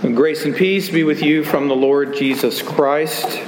Grace 0.00 0.44
and 0.44 0.54
peace 0.54 0.88
be 0.88 1.02
with 1.02 1.22
you 1.22 1.42
from 1.42 1.66
the 1.66 1.74
Lord 1.74 2.14
Jesus 2.14 2.62
Christ. 2.62 3.42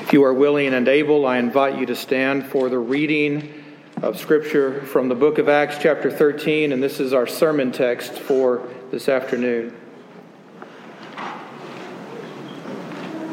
If 0.00 0.12
you 0.12 0.24
are 0.24 0.34
willing 0.34 0.74
and 0.74 0.88
able, 0.88 1.26
I 1.26 1.38
invite 1.38 1.78
you 1.78 1.86
to 1.86 1.94
stand 1.94 2.44
for 2.46 2.68
the 2.68 2.80
reading 2.80 3.62
of 4.02 4.18
Scripture 4.18 4.84
from 4.84 5.08
the 5.08 5.14
book 5.14 5.38
of 5.38 5.48
Acts, 5.48 5.76
chapter 5.80 6.10
13, 6.10 6.72
and 6.72 6.82
this 6.82 6.98
is 6.98 7.12
our 7.12 7.28
sermon 7.28 7.70
text 7.70 8.14
for 8.14 8.68
this 8.90 9.08
afternoon. 9.08 9.72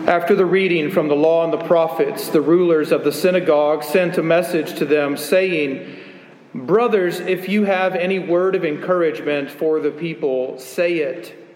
After 0.05 0.35
the 0.35 0.45
reading 0.45 0.91
from 0.91 1.07
the 1.07 1.15
law 1.15 1.43
and 1.43 1.51
the 1.51 1.65
prophets, 1.65 2.29
the 2.29 2.41
rulers 2.41 2.91
of 2.91 3.03
the 3.03 3.11
synagogue 3.11 3.83
sent 3.83 4.19
a 4.19 4.23
message 4.23 4.77
to 4.77 4.85
them 4.85 5.17
saying, 5.17 5.97
Brothers, 6.53 7.19
if 7.19 7.49
you 7.49 7.63
have 7.63 7.95
any 7.95 8.19
word 8.19 8.53
of 8.53 8.63
encouragement 8.63 9.49
for 9.49 9.79
the 9.79 9.91
people, 9.91 10.59
say 10.59 10.99
it. 10.99 11.47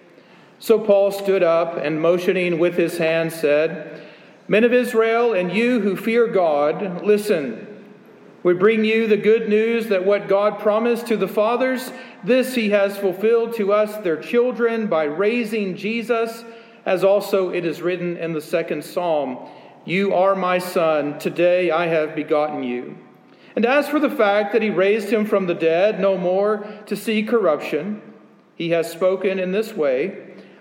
So 0.63 0.79
Paul 0.79 1.11
stood 1.11 1.43
up 1.43 1.75
and, 1.75 1.99
motioning 1.99 2.57
with 2.57 2.77
his 2.77 2.97
hand, 2.97 3.33
said, 3.33 4.01
Men 4.47 4.63
of 4.63 4.71
Israel, 4.71 5.33
and 5.33 5.51
you 5.51 5.81
who 5.81 5.97
fear 5.97 6.25
God, 6.25 7.03
listen. 7.03 7.83
We 8.43 8.53
bring 8.53 8.85
you 8.85 9.05
the 9.05 9.17
good 9.17 9.49
news 9.49 9.87
that 9.87 10.05
what 10.05 10.29
God 10.29 10.59
promised 10.59 11.07
to 11.07 11.17
the 11.17 11.27
fathers, 11.27 11.91
this 12.23 12.55
he 12.55 12.69
has 12.69 12.97
fulfilled 12.97 13.55
to 13.55 13.73
us, 13.73 13.97
their 14.05 14.15
children, 14.15 14.87
by 14.87 15.03
raising 15.03 15.75
Jesus, 15.75 16.45
as 16.85 17.03
also 17.03 17.49
it 17.49 17.65
is 17.65 17.81
written 17.81 18.15
in 18.15 18.31
the 18.31 18.39
second 18.39 18.85
psalm 18.85 19.49
You 19.83 20.13
are 20.13 20.33
my 20.33 20.59
son, 20.59 21.19
today 21.19 21.71
I 21.71 21.87
have 21.87 22.15
begotten 22.15 22.63
you. 22.63 22.97
And 23.57 23.65
as 23.65 23.89
for 23.89 23.99
the 23.99 24.09
fact 24.09 24.53
that 24.53 24.61
he 24.61 24.69
raised 24.69 25.09
him 25.09 25.25
from 25.25 25.45
the 25.45 25.55
dead, 25.55 25.99
no 25.99 26.17
more 26.17 26.65
to 26.85 26.95
see 26.95 27.21
corruption, 27.21 28.01
he 28.55 28.69
has 28.69 28.89
spoken 28.89 29.39
in 29.39 29.51
this 29.51 29.73
way. 29.73 30.29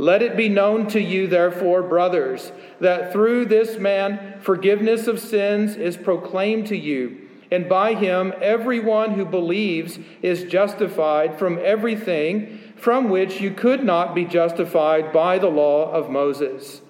Let 0.00 0.22
it 0.22 0.34
be 0.34 0.48
known 0.48 0.86
to 0.88 0.98
you, 1.02 1.26
therefore, 1.26 1.82
brothers, 1.82 2.52
that 2.80 3.12
through 3.12 3.44
this 3.44 3.78
man 3.78 4.40
forgiveness 4.40 5.06
of 5.06 5.20
sins 5.20 5.76
is 5.76 5.98
proclaimed 5.98 6.68
to 6.68 6.76
you, 6.76 7.28
and 7.50 7.68
by 7.68 7.92
him 7.92 8.32
everyone 8.40 9.10
who 9.10 9.26
believes 9.26 9.98
is 10.22 10.50
justified 10.50 11.38
from 11.38 11.58
everything 11.62 12.72
from 12.76 13.10
which 13.10 13.42
you 13.42 13.50
could 13.50 13.84
not 13.84 14.14
be 14.14 14.24
justified 14.24 15.12
by 15.12 15.38
the 15.38 15.50
law 15.50 15.92
of 15.92 16.08
Moses. 16.08 16.80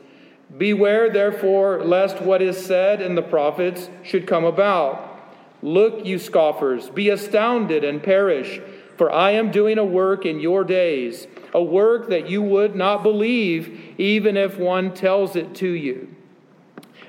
Beware, 0.56 1.11
therefore, 1.11 1.84
lest 1.84 2.22
what 2.22 2.41
is 2.41 2.64
said 2.64 3.03
in 3.03 3.16
the 3.16 3.22
prophets 3.22 3.91
should 4.05 4.28
come 4.28 4.44
about. 4.44 5.20
Look, 5.62 6.06
you 6.06 6.20
scoffers, 6.20 6.91
be 6.91 7.08
astounded 7.08 7.83
and 7.83 8.05
perish, 8.05 8.61
for 8.97 9.11
I 9.11 9.33
am 9.33 9.50
doing 9.50 9.78
a 9.78 9.84
work 9.84 10.25
in 10.25 10.38
your 10.38 10.62
days 10.62 11.27
a 11.52 11.62
work 11.62 12.08
that 12.08 12.28
you 12.28 12.42
would 12.42 12.74
not 12.76 13.02
believe 13.02 13.94
even 13.98 14.36
if 14.36 14.56
one 14.58 14.94
tells 14.94 15.36
it 15.36 15.54
to 15.56 15.68
you. 15.68 16.14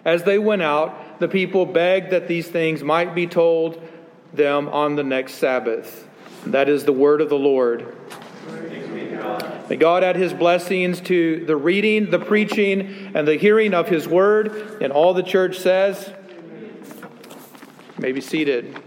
As 0.03 0.23
they 0.23 0.39
went 0.39 0.61
out, 0.61 1.20
the 1.20 1.28
people 1.28 1.66
begged 1.66 2.11
that 2.11 2.28
these 2.28 2.48
things 2.48 2.83
might 2.83 3.14
be 3.14 3.28
told 3.28 3.81
them 4.33 4.67
on 4.70 4.95
the 4.95 5.03
next 5.03 5.36
Sabbath. 5.36 6.08
That 6.48 6.70
is 6.70 6.86
the 6.86 6.94
word 6.94 7.22
of 7.22 7.30
the 7.30 7.38
Lord. 7.38 7.95
May 9.70 9.76
God 9.77 10.04
add 10.04 10.16
his 10.16 10.33
blessings 10.33 10.99
to 11.02 11.45
the 11.45 11.55
reading, 11.55 12.10
the 12.10 12.20
preaching, 12.20 13.11
and 13.14 13.27
the 13.27 13.36
hearing 13.36 13.73
of 13.73 13.87
his 13.87 14.08
word. 14.08 14.82
And 14.82 14.92
all 14.92 15.14
the 15.14 15.23
church 15.23 15.60
says, 15.60 16.11
may 17.98 18.11
be 18.11 18.21
seated. 18.21 18.82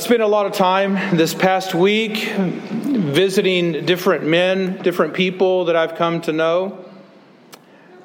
I 0.00 0.02
spent 0.02 0.22
a 0.22 0.26
lot 0.26 0.46
of 0.46 0.54
time 0.54 0.94
this 1.14 1.34
past 1.34 1.74
week 1.74 2.16
visiting 2.30 3.84
different 3.84 4.24
men, 4.24 4.80
different 4.80 5.12
people 5.12 5.66
that 5.66 5.76
I've 5.76 5.94
come 5.94 6.22
to 6.22 6.32
know. 6.32 6.86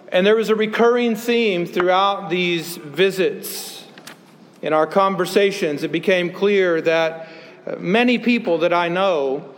And 0.09 0.28
there 0.28 0.35
was 0.35 0.50
a 0.50 0.55
recurring 0.55 1.16
theme 1.16 1.66
throughout 1.66 2.29
these 2.29 2.75
visits. 2.75 3.85
In 4.61 4.73
our 4.73 4.85
conversations, 4.85 5.84
it 5.84 5.94
became 5.94 6.34
clear 6.34 6.81
that 6.81 7.29
uh, 7.66 7.78
many 7.78 8.19
people 8.19 8.57
that 8.57 8.73
I 8.73 8.89
know, 8.89 9.55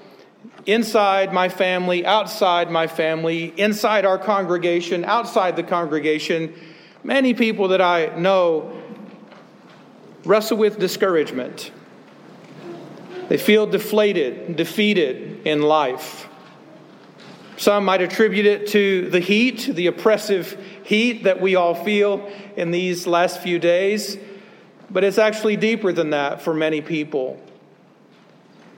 inside 0.67 1.33
my 1.33 1.49
family, 1.49 2.05
outside 2.05 2.69
my 2.69 2.85
family, 2.85 3.45
inside 3.57 4.05
our 4.05 4.19
congregation, 4.19 5.03
outside 5.05 5.55
the 5.55 5.63
congregation, 5.63 6.53
many 7.03 7.33
people 7.33 7.69
that 7.69 7.81
I 7.81 8.15
know 8.15 8.79
wrestle 10.23 10.57
with 10.57 10.77
discouragement 10.77 11.71
they 13.29 13.37
feel 13.37 13.65
deflated, 13.65 14.55
defeated 14.55 15.45
in 15.45 15.61
life. 15.61 16.27
Some 17.57 17.85
might 17.85 18.01
attribute 18.01 18.45
it 18.45 18.67
to 18.67 19.09
the 19.09 19.19
heat, 19.19 19.67
the 19.73 19.87
oppressive 19.87 20.63
heat 20.83 21.23
that 21.23 21.41
we 21.41 21.55
all 21.55 21.73
feel 21.73 22.31
in 22.55 22.71
these 22.71 23.07
last 23.07 23.41
few 23.41 23.57
days, 23.57 24.17
but 24.89 25.03
it's 25.03 25.17
actually 25.17 25.57
deeper 25.57 25.91
than 25.91 26.11
that 26.11 26.41
for 26.41 26.53
many 26.53 26.81
people. 26.81 27.41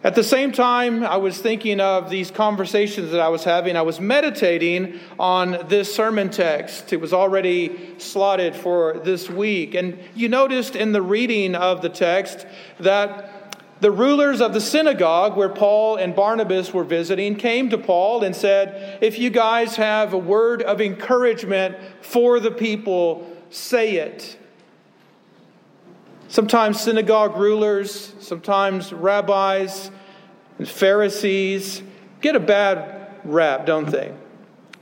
At 0.02 0.16
the 0.16 0.24
same 0.24 0.54
time, 0.54 1.04
I 1.04 1.18
was 1.18 1.40
thinking 1.40 1.81
of 1.81 2.10
these 2.10 2.31
conversations 2.31 3.12
that 3.12 3.20
I 3.20 3.28
was 3.28 3.44
having. 3.44 3.76
I 3.76 3.81
was 3.81 4.00
meditating 4.00 4.98
on 5.20 5.66
this 5.68 5.94
sermon 5.94 6.30
text. 6.30 6.94
It 6.94 7.02
was 7.02 7.12
already 7.12 7.96
slotted 8.00 8.56
for 8.56 9.02
this 9.04 9.30
week. 9.30 9.76
And 9.76 10.00
you 10.16 10.30
noticed 10.30 10.78
in 10.78 10.94
the 10.94 11.02
reading 11.02 11.54
of 11.54 11.81
the 11.81 11.90
text 11.90 12.48
that 12.80 13.39
the 13.82 13.92
rulers 13.92 14.42
of 14.42 14.54
the 14.54 14.62
synagogue 14.62 15.38
where 15.38 15.50
Paul 15.50 15.96
and 15.96 16.16
Barnabas 16.16 16.74
were 16.74 16.84
visiting 16.84 17.36
came 17.36 17.70
to 17.70 17.78
Paul 17.78 18.24
and 18.24 18.36
said, 18.36 19.00
If 19.02 19.18
you 19.18 19.30
guys 19.30 19.78
have 19.78 20.14
a 20.14 20.18
word 20.18 20.62
of 20.62 20.82
encouragement 20.82 21.78
for 22.02 22.40
the 22.40 22.52
people, 22.52 23.26
say 23.50 23.96
it. 23.96 24.38
Sometimes 26.28 26.80
synagogue 26.80 27.38
rulers, 27.38 28.14
sometimes 28.20 28.92
rabbis 28.92 29.90
and 30.58 30.68
Pharisees 30.68 31.82
get 32.22 32.36
a 32.36 32.40
bad 32.40 33.18
rap, 33.24 33.66
don't 33.66 33.90
they? 33.90 34.14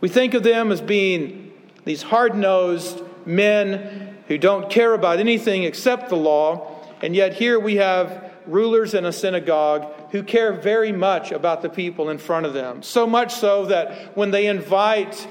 We 0.02 0.09
think 0.09 0.34
of 0.34 0.44
them 0.44 0.72
as 0.72 0.81
being 0.81 1.53
these 1.85 2.02
hard 2.02 2.35
nosed 2.35 3.02
men 3.25 4.18
who 4.28 4.38
don't 4.38 4.69
care 4.69 4.94
about 4.94 5.19
anything 5.19 5.64
except 5.64 6.09
the 6.09 6.18
law, 6.18 6.84
and 7.02 7.16
yet 7.16 7.34
here 7.34 7.59
we 7.59 7.75
have 7.75 8.34
rulers 8.47 8.94
in 8.94 9.06
a 9.06 9.12
synagogue 9.12 9.85
who 10.12 10.24
care 10.24 10.53
very 10.53 10.91
much 10.91 11.31
about 11.31 11.62
the 11.62 11.69
people 11.69 12.09
in 12.09 12.18
front 12.18 12.46
of 12.46 12.53
them. 12.53 12.84
So 12.84 13.06
much 13.06 13.35
so 13.35 13.66
that 13.66 14.16
when 14.18 14.31
they 14.31 14.47
invite 14.47 15.28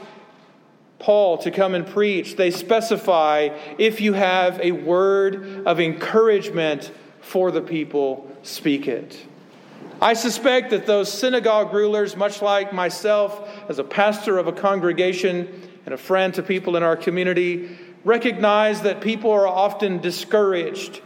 Paul 0.98 1.38
to 1.38 1.50
come 1.50 1.74
and 1.74 1.86
preach, 1.86 2.36
they 2.36 2.50
specify 2.50 3.50
if 3.78 4.00
you 4.00 4.12
have 4.14 4.60
a 4.60 4.72
word 4.72 5.66
of 5.66 5.80
encouragement 5.80 6.90
for 7.20 7.50
the 7.50 7.60
people, 7.60 8.30
speak 8.42 8.88
it. 8.88 9.26
I 10.00 10.12
suspect 10.12 10.70
that 10.70 10.86
those 10.86 11.10
synagogue 11.10 11.72
rulers, 11.72 12.16
much 12.16 12.42
like 12.42 12.72
myself 12.72 13.48
as 13.68 13.78
a 13.78 13.84
pastor 13.84 14.38
of 14.38 14.46
a 14.46 14.52
congregation 14.52 15.68
and 15.86 15.94
a 15.94 15.98
friend 15.98 16.34
to 16.34 16.42
people 16.42 16.76
in 16.76 16.82
our 16.82 16.96
community, 16.96 17.78
recognize 18.04 18.82
that 18.82 19.00
people 19.00 19.30
are 19.30 19.46
often 19.46 19.98
discouraged 19.98 21.00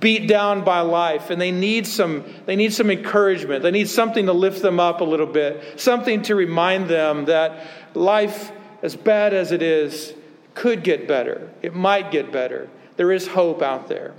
beat 0.00 0.26
down 0.26 0.64
by 0.64 0.80
life 0.80 1.30
and 1.30 1.40
they 1.40 1.52
need 1.52 1.86
some 1.86 2.24
they 2.44 2.56
need 2.56 2.72
some 2.72 2.90
encouragement. 2.90 3.62
They 3.62 3.70
need 3.70 3.88
something 3.88 4.26
to 4.26 4.32
lift 4.32 4.60
them 4.60 4.80
up 4.80 5.00
a 5.00 5.04
little 5.04 5.26
bit 5.26 5.80
something 5.80 6.22
to 6.22 6.34
remind 6.34 6.88
them 6.88 7.26
that 7.26 7.66
life 7.94 8.50
as 8.82 8.96
bad 8.96 9.32
as 9.32 9.52
it 9.52 9.62
is 9.62 10.12
could 10.54 10.82
get 10.82 11.06
better. 11.06 11.50
It 11.62 11.74
might 11.74 12.10
get 12.10 12.32
better. 12.32 12.68
There 12.96 13.12
is 13.12 13.28
hope 13.28 13.62
out 13.62 13.88
there. 13.88 14.14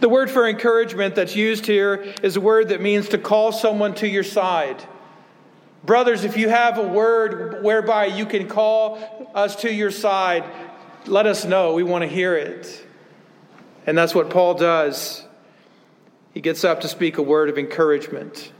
The 0.00 0.08
word 0.08 0.30
for 0.30 0.48
encouragement 0.48 1.14
that's 1.14 1.36
used 1.36 1.66
here 1.66 2.14
is 2.22 2.36
a 2.36 2.40
word 2.40 2.70
that 2.70 2.80
means 2.80 3.10
to 3.10 3.18
call 3.18 3.52
someone 3.52 3.94
to 3.96 4.08
your 4.08 4.24
side. 4.24 4.82
Brothers 5.84 6.24
if 6.24 6.38
you 6.38 6.48
have 6.48 6.78
a 6.78 6.86
word 6.86 7.62
whereby 7.62 8.06
you 8.06 8.24
can 8.24 8.48
call 8.48 9.30
us 9.34 9.56
to 9.56 9.72
your 9.72 9.90
side 9.90 10.44
let 11.06 11.26
us 11.26 11.44
know. 11.44 11.74
We 11.74 11.82
want 11.82 12.02
to 12.02 12.08
hear 12.08 12.36
it 12.36 12.84
And 13.88 13.96
that's 13.96 14.14
what 14.14 14.28
Paul 14.28 14.52
does. 14.52 15.24
He 16.34 16.42
gets 16.42 16.62
up 16.62 16.82
to 16.82 16.88
speak 16.88 17.16
a 17.16 17.22
word 17.22 17.48
of 17.48 17.56
encouragement. 17.56 18.52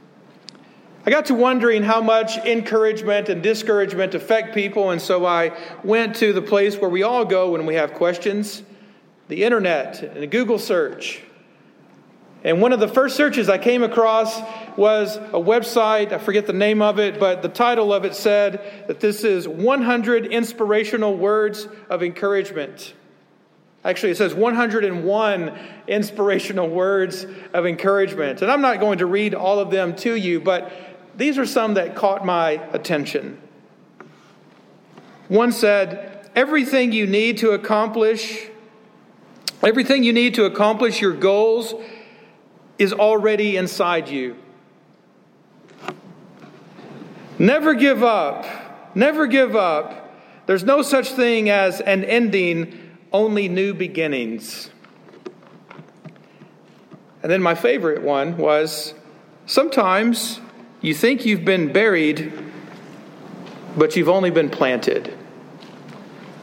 I 1.04 1.10
got 1.10 1.26
to 1.26 1.34
wondering 1.34 1.82
how 1.82 2.00
much 2.00 2.38
encouragement 2.38 3.28
and 3.28 3.42
discouragement 3.42 4.14
affect 4.14 4.54
people, 4.54 4.88
and 4.88 5.02
so 5.02 5.26
I 5.26 5.54
went 5.84 6.16
to 6.16 6.32
the 6.32 6.40
place 6.40 6.78
where 6.78 6.88
we 6.88 7.02
all 7.02 7.26
go 7.26 7.50
when 7.50 7.66
we 7.66 7.74
have 7.74 7.92
questions 7.92 8.62
the 9.28 9.44
internet 9.44 10.02
and 10.02 10.24
a 10.24 10.26
Google 10.26 10.58
search. 10.58 11.20
And 12.42 12.62
one 12.62 12.72
of 12.72 12.80
the 12.80 12.88
first 12.88 13.14
searches 13.14 13.50
I 13.50 13.58
came 13.58 13.82
across 13.82 14.40
was 14.78 15.18
a 15.18 15.32
website, 15.32 16.10
I 16.12 16.16
forget 16.16 16.46
the 16.46 16.54
name 16.54 16.80
of 16.80 16.98
it, 16.98 17.20
but 17.20 17.42
the 17.42 17.50
title 17.50 17.92
of 17.92 18.06
it 18.06 18.14
said 18.14 18.86
that 18.88 19.00
this 19.00 19.24
is 19.24 19.46
100 19.46 20.24
inspirational 20.24 21.14
words 21.18 21.68
of 21.90 22.02
encouragement. 22.02 22.94
Actually, 23.88 24.10
it 24.10 24.18
says 24.18 24.34
101 24.34 25.58
inspirational 25.86 26.68
words 26.68 27.26
of 27.54 27.64
encouragement. 27.64 28.42
And 28.42 28.50
I'm 28.50 28.60
not 28.60 28.80
going 28.80 28.98
to 28.98 29.06
read 29.06 29.34
all 29.34 29.58
of 29.58 29.70
them 29.70 29.96
to 29.96 30.14
you, 30.14 30.40
but 30.40 30.70
these 31.16 31.38
are 31.38 31.46
some 31.46 31.72
that 31.74 31.96
caught 31.96 32.22
my 32.22 32.50
attention. 32.74 33.40
One 35.28 35.52
said, 35.52 36.30
Everything 36.36 36.92
you 36.92 37.06
need 37.06 37.38
to 37.38 37.52
accomplish, 37.52 38.48
everything 39.62 40.04
you 40.04 40.12
need 40.12 40.34
to 40.34 40.44
accomplish 40.44 41.00
your 41.00 41.14
goals 41.14 41.74
is 42.76 42.92
already 42.92 43.56
inside 43.56 44.10
you. 44.10 44.36
Never 47.38 47.72
give 47.72 48.04
up. 48.04 48.44
Never 48.94 49.26
give 49.26 49.56
up. 49.56 50.12
There's 50.44 50.64
no 50.64 50.82
such 50.82 51.12
thing 51.12 51.48
as 51.48 51.80
an 51.80 52.04
ending, 52.04 52.87
only 53.12 53.48
new 53.48 53.74
beginnings. 53.74 54.70
And 57.22 57.32
then 57.32 57.42
my 57.42 57.54
favorite 57.54 58.02
one 58.02 58.36
was 58.36 58.94
sometimes 59.46 60.40
you 60.80 60.94
think 60.94 61.26
you've 61.26 61.44
been 61.44 61.72
buried, 61.72 62.32
but 63.76 63.96
you've 63.96 64.08
only 64.08 64.30
been 64.30 64.50
planted. 64.50 65.12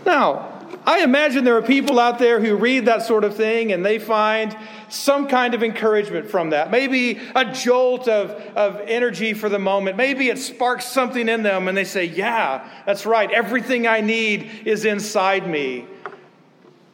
Now, 0.06 0.52
I 0.86 1.04
imagine 1.04 1.44
there 1.46 1.58
are 1.58 1.64
people 1.64 2.00
out 2.00 2.20
there 2.20 2.40
who 2.40 2.56
read 2.56 2.86
that 2.86 3.02
sort 3.02 3.24
of 3.24 3.36
thing 3.36 3.72
and 3.72 3.84
they 3.84 3.98
find 3.98 4.56
some 4.88 5.28
kind 5.28 5.56
of 5.56 5.64
encouragement 5.64 6.30
from 6.30 6.52
that. 6.52 6.70
Maybe 6.70 7.20
a 7.34 7.52
jolt 7.52 8.08
of, 8.08 8.32
of 8.56 8.82
energy 8.82 9.34
for 9.34 9.50
the 9.50 9.58
moment. 9.58 9.98
Maybe 9.98 10.30
it 10.30 10.38
sparks 10.38 10.86
something 10.86 11.28
in 11.28 11.42
them 11.42 11.68
and 11.68 11.76
they 11.76 11.86
say, 11.86 12.06
Yeah, 12.06 12.70
that's 12.86 13.06
right. 13.06 13.32
Everything 13.32 13.88
I 13.88 14.02
need 14.02 14.50
is 14.66 14.86
inside 14.86 15.50
me. 15.50 15.88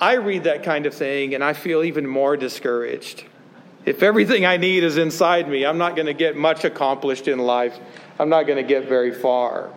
I 0.01 0.15
read 0.15 0.45
that 0.45 0.63
kind 0.63 0.88
of 0.88 0.95
thing 0.95 1.36
and 1.36 1.44
I 1.44 1.53
feel 1.53 1.83
even 1.83 2.07
more 2.07 2.36
discouraged. 2.36 3.24
If 3.86 4.01
everything 4.01 4.45
I 4.48 4.57
need 4.57 4.83
is 4.83 4.98
inside 4.98 5.48
me, 5.48 5.63
I'm 5.63 5.77
not 5.77 5.95
going 5.95 6.07
to 6.07 6.13
get 6.13 6.36
much 6.36 6.65
accomplished 6.65 7.27
in 7.27 7.38
life. 7.38 7.77
I'm 8.19 8.30
not 8.30 8.44
going 8.44 8.57
to 8.57 8.68
get 8.68 8.89
very 8.89 9.13
far. 9.13 9.69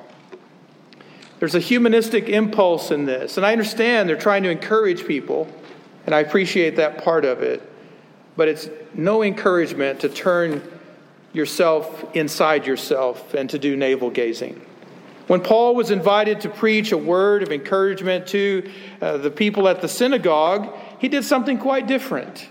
There's 1.41 1.55
a 1.55 1.61
humanistic 1.61 2.29
impulse 2.29 2.91
in 2.91 3.05
this, 3.05 3.37
and 3.37 3.45
I 3.45 3.53
understand 3.53 4.09
they're 4.09 4.17
trying 4.17 4.45
to 4.45 4.51
encourage 4.51 5.07
people, 5.07 5.47
and 6.07 6.15
I 6.15 6.21
appreciate 6.21 6.77
that 6.77 7.05
part 7.05 7.25
of 7.25 7.43
it. 7.43 7.63
But 8.37 8.49
it's 8.49 8.69
no 8.95 9.23
encouragement 9.23 10.01
to 10.01 10.09
turn 10.09 10.63
yourself 11.33 12.15
inside 12.15 12.67
yourself 12.67 13.35
and 13.35 13.51
to 13.51 13.59
do 13.59 13.77
navel 13.77 14.11
gazing. 14.11 14.61
When 15.27 15.41
Paul 15.41 15.75
was 15.75 15.91
invited 15.91 16.43
to 16.43 16.51
preach 16.51 16.93
a 16.93 16.99
word 16.99 17.43
of 17.43 17.51
encouragement 17.51 18.27
to 18.29 18.71
uh, 19.01 19.17
the 19.17 19.31
people 19.31 19.69
at 19.69 19.81
the 19.81 19.89
synagogue, 19.89 20.75
he 20.99 21.09
did 21.09 21.25
something 21.25 21.59
quite 21.59 21.87
different. 21.87 22.49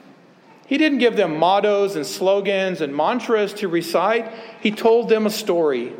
He 0.66 0.78
didn't 0.78 1.00
give 1.00 1.16
them 1.16 1.38
mottos 1.38 1.96
and 1.96 2.06
slogans 2.06 2.82
and 2.82 2.96
mantras 2.96 3.54
to 3.56 3.68
recite. 3.68 4.32
He 4.62 4.72
told 4.72 5.10
them 5.10 5.28
a 5.28 5.30
story. 5.30 5.94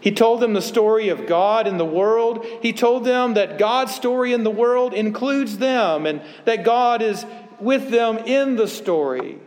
He 0.00 0.12
told 0.12 0.40
them 0.40 0.54
the 0.54 0.62
story 0.62 1.08
of 1.08 1.26
God 1.26 1.66
in 1.66 1.78
the 1.78 1.84
world. 1.84 2.46
He 2.62 2.72
told 2.72 3.04
them 3.04 3.34
that 3.34 3.58
God's 3.58 3.94
story 3.94 4.32
in 4.32 4.44
the 4.44 4.50
world 4.50 4.94
includes 4.94 5.58
them 5.58 6.06
and 6.06 6.22
that 6.44 6.64
God 6.64 7.02
is 7.02 7.26
with 7.60 7.90
them 7.90 8.18
in 8.18 8.56
the 8.56 8.68
story. 8.68 9.38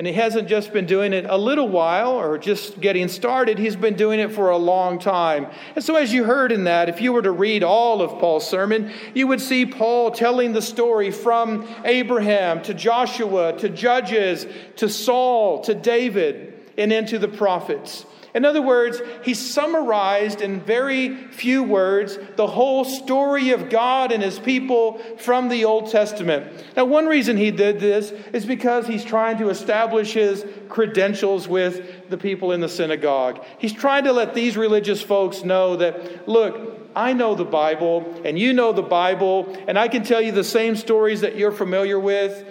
And 0.00 0.06
he 0.06 0.14
hasn't 0.14 0.48
just 0.48 0.72
been 0.72 0.86
doing 0.86 1.12
it 1.12 1.26
a 1.28 1.36
little 1.36 1.68
while 1.68 2.12
or 2.12 2.38
just 2.38 2.80
getting 2.80 3.06
started, 3.06 3.58
he's 3.58 3.76
been 3.76 3.96
doing 3.96 4.18
it 4.18 4.32
for 4.32 4.48
a 4.48 4.56
long 4.56 4.98
time. 4.98 5.46
And 5.76 5.84
so, 5.84 5.94
as 5.94 6.10
you 6.10 6.24
heard 6.24 6.52
in 6.52 6.64
that, 6.64 6.88
if 6.88 7.02
you 7.02 7.12
were 7.12 7.20
to 7.20 7.30
read 7.30 7.62
all 7.62 8.00
of 8.00 8.18
Paul's 8.18 8.48
sermon, 8.48 8.90
you 9.12 9.26
would 9.26 9.42
see 9.42 9.66
Paul 9.66 10.10
telling 10.10 10.54
the 10.54 10.62
story 10.62 11.10
from 11.10 11.68
Abraham 11.84 12.62
to 12.62 12.72
Joshua 12.72 13.58
to 13.58 13.68
Judges 13.68 14.46
to 14.76 14.88
Saul 14.88 15.60
to 15.64 15.74
David 15.74 16.54
and 16.78 16.94
into 16.94 17.18
the 17.18 17.28
prophets. 17.28 18.06
In 18.32 18.44
other 18.44 18.62
words, 18.62 19.00
he 19.24 19.34
summarized 19.34 20.40
in 20.40 20.60
very 20.60 21.16
few 21.28 21.62
words 21.62 22.18
the 22.36 22.46
whole 22.46 22.84
story 22.84 23.50
of 23.50 23.70
God 23.70 24.12
and 24.12 24.22
his 24.22 24.38
people 24.38 24.98
from 25.18 25.48
the 25.48 25.64
Old 25.64 25.90
Testament. 25.90 26.52
Now, 26.76 26.84
one 26.84 27.06
reason 27.06 27.36
he 27.36 27.50
did 27.50 27.80
this 27.80 28.12
is 28.32 28.44
because 28.46 28.86
he's 28.86 29.04
trying 29.04 29.38
to 29.38 29.48
establish 29.48 30.12
his 30.12 30.44
credentials 30.68 31.48
with 31.48 32.08
the 32.08 32.18
people 32.18 32.52
in 32.52 32.60
the 32.60 32.68
synagogue. 32.68 33.44
He's 33.58 33.72
trying 33.72 34.04
to 34.04 34.12
let 34.12 34.34
these 34.34 34.56
religious 34.56 35.02
folks 35.02 35.42
know 35.42 35.76
that, 35.76 36.28
look, 36.28 36.78
I 36.94 37.12
know 37.12 37.34
the 37.34 37.44
Bible, 37.44 38.22
and 38.24 38.38
you 38.38 38.52
know 38.52 38.72
the 38.72 38.82
Bible, 38.82 39.56
and 39.68 39.78
I 39.78 39.88
can 39.88 40.02
tell 40.02 40.20
you 40.20 40.32
the 40.32 40.44
same 40.44 40.76
stories 40.76 41.20
that 41.20 41.36
you're 41.36 41.52
familiar 41.52 41.98
with. 41.98 42.44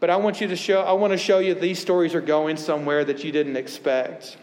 But 0.00 0.10
I 0.10 0.16
want 0.16 0.42
you 0.42 0.48
to 0.48 0.56
show 0.56 0.82
I 0.82 0.92
want 0.92 1.12
to 1.12 1.18
show 1.18 1.38
you 1.38 1.54
these 1.54 1.78
stories 1.78 2.14
are 2.14 2.20
going 2.20 2.58
somewhere 2.58 3.06
that 3.06 3.24
you 3.24 3.32
didn't 3.32 3.56
expect. 3.56 4.36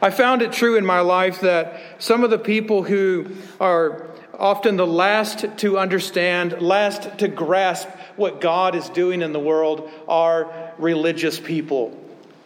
I 0.00 0.10
found 0.10 0.42
it 0.42 0.52
true 0.52 0.76
in 0.76 0.84
my 0.84 1.00
life 1.00 1.40
that 1.40 1.80
some 1.98 2.24
of 2.24 2.30
the 2.30 2.38
people 2.38 2.82
who 2.82 3.26
are 3.60 4.10
often 4.38 4.76
the 4.76 4.86
last 4.86 5.46
to 5.58 5.78
understand, 5.78 6.60
last 6.60 7.18
to 7.18 7.28
grasp 7.28 7.88
what 8.16 8.40
God 8.40 8.74
is 8.74 8.88
doing 8.90 9.22
in 9.22 9.32
the 9.32 9.40
world 9.40 9.90
are 10.08 10.72
religious 10.78 11.38
people, 11.38 11.98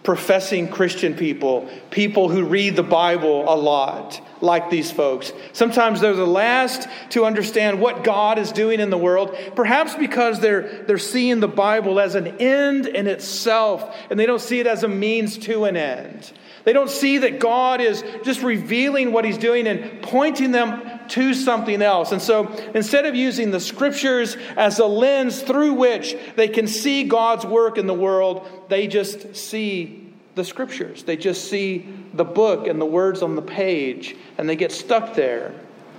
professing 0.02 0.68
Christian 0.68 1.14
people, 1.14 1.68
people 1.90 2.28
who 2.28 2.44
read 2.44 2.76
the 2.76 2.82
Bible 2.82 3.44
a 3.52 3.56
lot, 3.56 4.20
like 4.40 4.70
these 4.70 4.90
folks. 4.90 5.32
Sometimes 5.52 6.00
they're 6.00 6.14
the 6.14 6.26
last 6.26 6.88
to 7.10 7.24
understand 7.24 7.80
what 7.80 8.04
God 8.04 8.38
is 8.38 8.52
doing 8.52 8.80
in 8.80 8.90
the 8.90 8.98
world, 8.98 9.36
perhaps 9.54 9.94
because 9.94 10.40
they're, 10.40 10.84
they're 10.84 10.98
seeing 10.98 11.40
the 11.40 11.48
Bible 11.48 12.00
as 12.00 12.14
an 12.14 12.26
end 12.38 12.86
in 12.86 13.06
itself 13.06 13.96
and 14.10 14.18
they 14.18 14.26
don't 14.26 14.40
see 14.40 14.60
it 14.60 14.66
as 14.66 14.84
a 14.84 14.88
means 14.88 15.38
to 15.38 15.64
an 15.64 15.76
end. 15.76 16.32
They 16.68 16.74
don't 16.74 16.90
see 16.90 17.16
that 17.16 17.38
God 17.38 17.80
is 17.80 18.04
just 18.24 18.42
revealing 18.42 19.10
what 19.10 19.24
He's 19.24 19.38
doing 19.38 19.66
and 19.66 20.02
pointing 20.02 20.52
them 20.52 20.82
to 21.08 21.32
something 21.32 21.80
else. 21.80 22.12
And 22.12 22.20
so 22.20 22.46
instead 22.74 23.06
of 23.06 23.14
using 23.14 23.50
the 23.50 23.58
scriptures 23.58 24.36
as 24.54 24.78
a 24.78 24.84
lens 24.84 25.40
through 25.40 25.72
which 25.72 26.14
they 26.36 26.46
can 26.46 26.66
see 26.66 27.04
God's 27.04 27.46
work 27.46 27.78
in 27.78 27.86
the 27.86 27.94
world, 27.94 28.46
they 28.68 28.86
just 28.86 29.34
see 29.34 30.12
the 30.34 30.44
scriptures. 30.44 31.04
They 31.04 31.16
just 31.16 31.48
see 31.48 31.88
the 32.12 32.26
book 32.26 32.66
and 32.66 32.78
the 32.78 32.84
words 32.84 33.22
on 33.22 33.34
the 33.34 33.40
page, 33.40 34.14
and 34.36 34.46
they 34.46 34.54
get 34.54 34.70
stuck 34.70 35.14
there. 35.14 35.46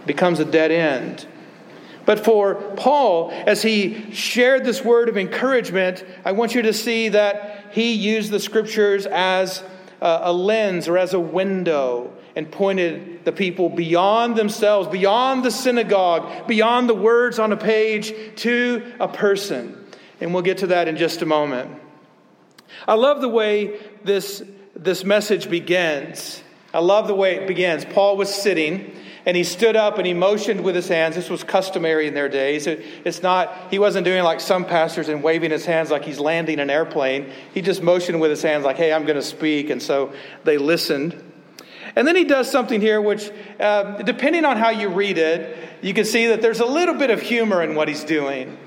It 0.02 0.06
becomes 0.06 0.40
a 0.40 0.46
dead 0.46 0.70
end. 0.70 1.26
But 2.06 2.24
for 2.24 2.54
Paul, 2.76 3.32
as 3.32 3.64
he 3.64 4.12
shared 4.12 4.66
this 4.66 4.86
word 4.86 5.10
of 5.10 5.18
encouragement, 5.18 6.06
I 6.24 6.34
want 6.34 6.54
you 6.54 6.62
to 6.62 6.74
see 6.74 7.10
that 7.10 7.70
he 7.72 7.94
used 7.94 8.30
the 8.30 8.40
scriptures 8.40 9.08
as 9.08 9.64
a 10.02 10.32
lens 10.32 10.88
or 10.88 10.98
as 10.98 11.14
a 11.14 11.20
window 11.20 12.14
and 12.36 12.52
pointed 12.52 13.26
the 13.26 13.32
people 13.32 13.70
beyond 13.70 14.36
themselves, 14.36 14.88
beyond 14.88 15.44
the 15.44 15.52
synagogue, 15.52 16.48
beyond 16.48 16.90
the 16.90 16.94
words 16.94 17.40
on 17.40 17.52
a 17.52 17.58
page 17.58 18.14
to 18.38 18.94
a 19.00 19.08
person. 19.08 19.76
And 20.22 20.34
we'll 20.34 20.44
get 20.44 20.60
to 20.60 20.68
that 20.68 20.88
in 20.88 20.98
just 20.98 21.22
a 21.22 21.26
moment. 21.26 21.72
I 22.88 22.94
love 22.94 23.22
the 23.22 23.30
way 23.30 23.80
this, 24.04 24.44
this 24.76 25.04
message 25.04 25.50
begins. 25.50 26.42
I 26.74 26.80
love 26.80 27.08
the 27.08 27.16
way 27.16 27.36
it 27.36 27.48
begins. 27.48 27.84
Paul 27.84 28.16
was 28.16 28.34
sitting 28.34 28.96
and 29.26 29.36
he 29.36 29.44
stood 29.44 29.76
up 29.76 29.98
and 29.98 30.08
he 30.08 30.14
motioned 30.14 30.64
with 30.64 30.76
his 30.76 30.88
hands. 30.88 31.16
This 31.16 31.30
was 31.30 31.44
customary 31.44 32.08
in 32.08 32.14
their 32.14 32.30
days. 32.30 32.68
It, 32.68 32.84
it's 33.06 33.22
not, 33.22 33.54
he 33.70 33.80
wasn't 33.80 34.06
doing 34.06 34.24
like 34.24 34.40
some 34.40 34.66
pastors 34.66 35.10
and 35.10 35.22
waving 35.22 35.52
his 35.52 35.66
hands 35.66 35.92
like 35.92 36.06
he's 36.06 36.20
landing 36.20 36.60
an 36.60 36.70
airplane. 36.70 37.32
He 37.54 37.62
just 37.62 37.82
motioned 37.84 38.22
with 38.22 38.32
his 38.32 38.42
hands 38.42 38.66
like, 38.66 38.78
hey, 38.78 38.94
I'm 38.94 39.04
going 39.04 39.18
to 39.18 39.22
speak. 39.22 39.70
And 39.70 39.82
so 39.82 40.14
they 40.44 40.58
listened. 40.58 41.22
And 41.96 42.08
then 42.08 42.16
he 42.16 42.24
does 42.24 42.50
something 42.50 42.82
here 42.82 43.02
which, 43.02 43.32
uh, 43.60 44.02
depending 44.04 44.46
on 44.46 44.58
how 44.58 44.70
you 44.70 44.90
read 44.90 45.18
it, 45.18 45.58
you 45.82 45.94
can 45.94 46.06
see 46.06 46.28
that 46.28 46.42
there's 46.42 46.60
a 46.60 46.66
little 46.66 46.96
bit 46.96 47.10
of 47.10 47.22
humor 47.22 47.64
in 47.64 47.76
what 47.76 47.88
he's 47.88 48.04
doing. 48.04 48.58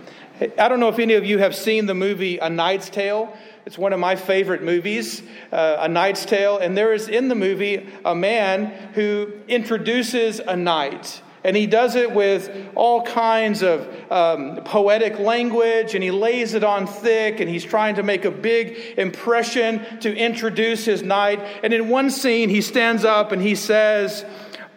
I 0.58 0.68
don't 0.68 0.80
know 0.80 0.88
if 0.88 0.98
any 0.98 1.14
of 1.14 1.24
you 1.24 1.38
have 1.38 1.54
seen 1.54 1.86
the 1.86 1.94
movie 1.94 2.38
A 2.38 2.50
Knight's 2.50 2.90
Tale. 2.90 3.36
It's 3.64 3.78
one 3.78 3.92
of 3.92 4.00
my 4.00 4.16
favorite 4.16 4.62
movies, 4.62 5.22
uh, 5.52 5.76
A 5.80 5.88
Knight's 5.88 6.24
Tale. 6.24 6.58
And 6.58 6.76
there 6.76 6.92
is 6.92 7.08
in 7.08 7.28
the 7.28 7.34
movie 7.34 7.88
a 8.04 8.14
man 8.14 8.66
who 8.94 9.32
introduces 9.46 10.40
a 10.40 10.56
knight. 10.56 11.22
And 11.44 11.56
he 11.56 11.66
does 11.66 11.96
it 11.96 12.12
with 12.12 12.70
all 12.76 13.02
kinds 13.02 13.62
of 13.62 13.88
um, 14.12 14.60
poetic 14.64 15.18
language, 15.18 15.94
and 15.94 16.02
he 16.02 16.12
lays 16.12 16.54
it 16.54 16.62
on 16.62 16.86
thick, 16.86 17.40
and 17.40 17.50
he's 17.50 17.64
trying 17.64 17.96
to 17.96 18.04
make 18.04 18.24
a 18.24 18.30
big 18.30 18.96
impression 18.96 19.84
to 20.00 20.14
introduce 20.14 20.84
his 20.84 21.02
knight. 21.02 21.40
And 21.64 21.72
in 21.72 21.88
one 21.88 22.10
scene, 22.10 22.48
he 22.48 22.60
stands 22.60 23.04
up 23.04 23.32
and 23.32 23.42
he 23.42 23.56
says, 23.56 24.24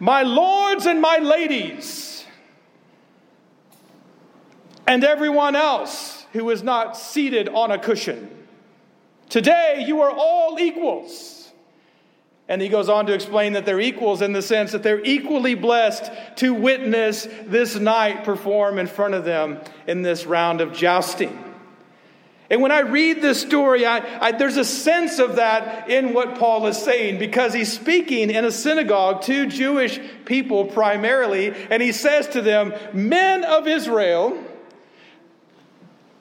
My 0.00 0.22
lords 0.22 0.86
and 0.86 1.00
my 1.00 1.18
ladies, 1.18 2.24
and 4.88 5.04
everyone 5.04 5.54
else 5.54 6.26
who 6.32 6.50
is 6.50 6.64
not 6.64 6.96
seated 6.96 7.48
on 7.48 7.70
a 7.70 7.78
cushion, 7.78 8.35
today 9.28 9.84
you 9.86 10.02
are 10.02 10.10
all 10.10 10.58
equals. 10.58 11.36
And 12.48 12.62
he 12.62 12.68
goes 12.68 12.88
on 12.88 13.06
to 13.06 13.12
explain 13.12 13.54
that 13.54 13.66
they're 13.66 13.80
equals 13.80 14.22
in 14.22 14.32
the 14.32 14.42
sense 14.42 14.72
that 14.72 14.84
they're 14.84 15.04
equally 15.04 15.54
blessed 15.54 16.10
to 16.36 16.54
witness 16.54 17.26
this 17.44 17.76
knight 17.76 18.24
perform 18.24 18.78
in 18.78 18.86
front 18.86 19.14
of 19.14 19.24
them 19.24 19.58
in 19.88 20.02
this 20.02 20.26
round 20.26 20.60
of 20.60 20.72
jousting. 20.72 21.42
And 22.48 22.62
when 22.62 22.70
I 22.70 22.80
read 22.80 23.22
this 23.22 23.40
story, 23.40 23.84
I, 23.84 24.26
I, 24.26 24.32
there's 24.32 24.56
a 24.56 24.64
sense 24.64 25.18
of 25.18 25.36
that 25.36 25.90
in 25.90 26.14
what 26.14 26.38
Paul 26.38 26.68
is 26.68 26.78
saying 26.78 27.18
because 27.18 27.52
he's 27.52 27.72
speaking 27.72 28.30
in 28.30 28.44
a 28.44 28.52
synagogue 28.52 29.22
to 29.22 29.46
Jewish 29.46 29.98
people 30.24 30.66
primarily, 30.66 31.52
and 31.70 31.82
he 31.82 31.90
says 31.90 32.28
to 32.28 32.42
them, 32.42 32.72
Men 32.92 33.42
of 33.42 33.66
Israel, 33.66 34.40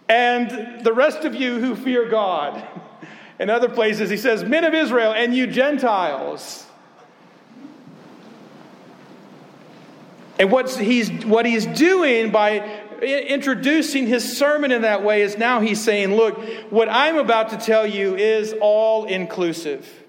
and 0.09 0.83
the 0.83 0.93
rest 0.93 1.25
of 1.25 1.35
you 1.35 1.59
who 1.59 1.75
fear 1.75 2.09
God. 2.09 2.67
In 3.39 3.49
other 3.49 3.69
places, 3.69 4.09
he 4.09 4.17
says, 4.17 4.43
Men 4.43 4.63
of 4.63 4.73
Israel 4.73 5.13
and 5.13 5.35
you 5.35 5.47
Gentiles. 5.47 6.65
And 10.37 10.51
what's 10.51 10.77
he's, 10.77 11.09
what 11.25 11.45
he's 11.45 11.65
doing 11.65 12.31
by 12.31 12.81
introducing 13.01 14.07
his 14.07 14.37
sermon 14.37 14.71
in 14.71 14.81
that 14.81 15.03
way 15.03 15.21
is 15.21 15.37
now 15.37 15.59
he's 15.59 15.81
saying, 15.81 16.15
Look, 16.15 16.41
what 16.69 16.89
I'm 16.89 17.17
about 17.17 17.49
to 17.49 17.57
tell 17.57 17.85
you 17.85 18.15
is 18.15 18.53
all 18.61 19.05
inclusive. 19.05 20.03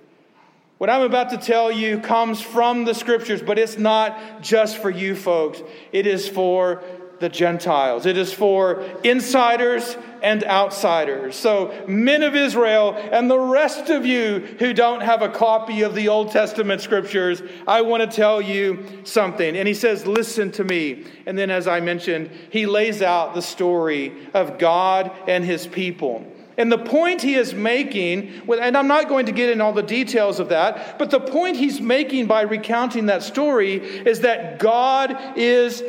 What 0.78 0.90
I'm 0.90 1.02
about 1.02 1.30
to 1.30 1.38
tell 1.38 1.73
you 1.73 2.00
comes 2.00 2.40
from 2.40 2.85
the 2.85 2.95
scriptures, 2.95 3.40
but 3.40 3.59
it's 3.59 3.78
not 3.78 4.42
just 4.42 4.76
for 4.78 4.90
you 4.90 5.16
folks, 5.16 5.62
it 5.92 6.06
is 6.06 6.28
for 6.28 6.83
the 7.19 7.29
Gentiles. 7.29 8.05
It 8.05 8.17
is 8.17 8.33
for 8.33 8.83
insiders 9.03 9.97
and 10.23 10.45
outsiders. 10.45 11.37
So, 11.37 11.85
men 11.87 12.23
of 12.23 12.35
Israel 12.35 12.95
and 12.95 13.31
the 13.31 13.39
rest 13.39 13.91
of 13.91 14.05
you 14.05 14.41
who 14.59 14.73
don't 14.73 15.01
have 15.01 15.23
a 15.23 15.29
copy 15.29 15.83
of 15.83 15.95
the 15.95 16.09
Old 16.09 16.31
Testament 16.31 16.81
scriptures, 16.81 17.43
I 17.67 17.83
want 17.83 18.03
to 18.03 18.15
tell 18.15 18.43
you 18.43 18.85
something. 19.05 19.57
And 19.57 19.67
he 19.67 19.75
says, 19.75 20.07
Listen 20.07 20.51
to 20.53 20.65
me. 20.65 21.05
And 21.27 21.39
then, 21.39 21.51
as 21.51 21.67
I 21.67 21.81
mentioned, 21.81 22.31
he 22.51 22.67
lays 22.67 23.03
out 23.03 23.35
the 23.35 23.43
story 23.43 24.13
of 24.35 24.59
God 24.59 25.11
and 25.27 25.45
his 25.45 25.67
people. 25.67 26.27
And 26.59 26.73
the 26.73 26.79
point 26.79 27.21
he 27.21 27.35
is 27.35 27.53
making, 27.53 28.43
and 28.51 28.77
I'm 28.77 28.89
not 28.89 29.09
going 29.09 29.27
to 29.27 29.33
get 29.33 29.51
in 29.51 29.61
all 29.61 29.75
the 29.75 29.83
details 29.83 30.41
of 30.41 30.49
that, 30.49 30.99
but 30.99 31.11
the 31.11 31.21
point 31.21 31.57
he's 31.57 31.81
making 31.81 32.27
by 32.27 32.43
recounting 32.43 33.07
that 33.07 33.23
story 33.23 33.75
is 33.75 34.21
that 34.21 34.59
God 34.59 35.17
is 35.37 35.83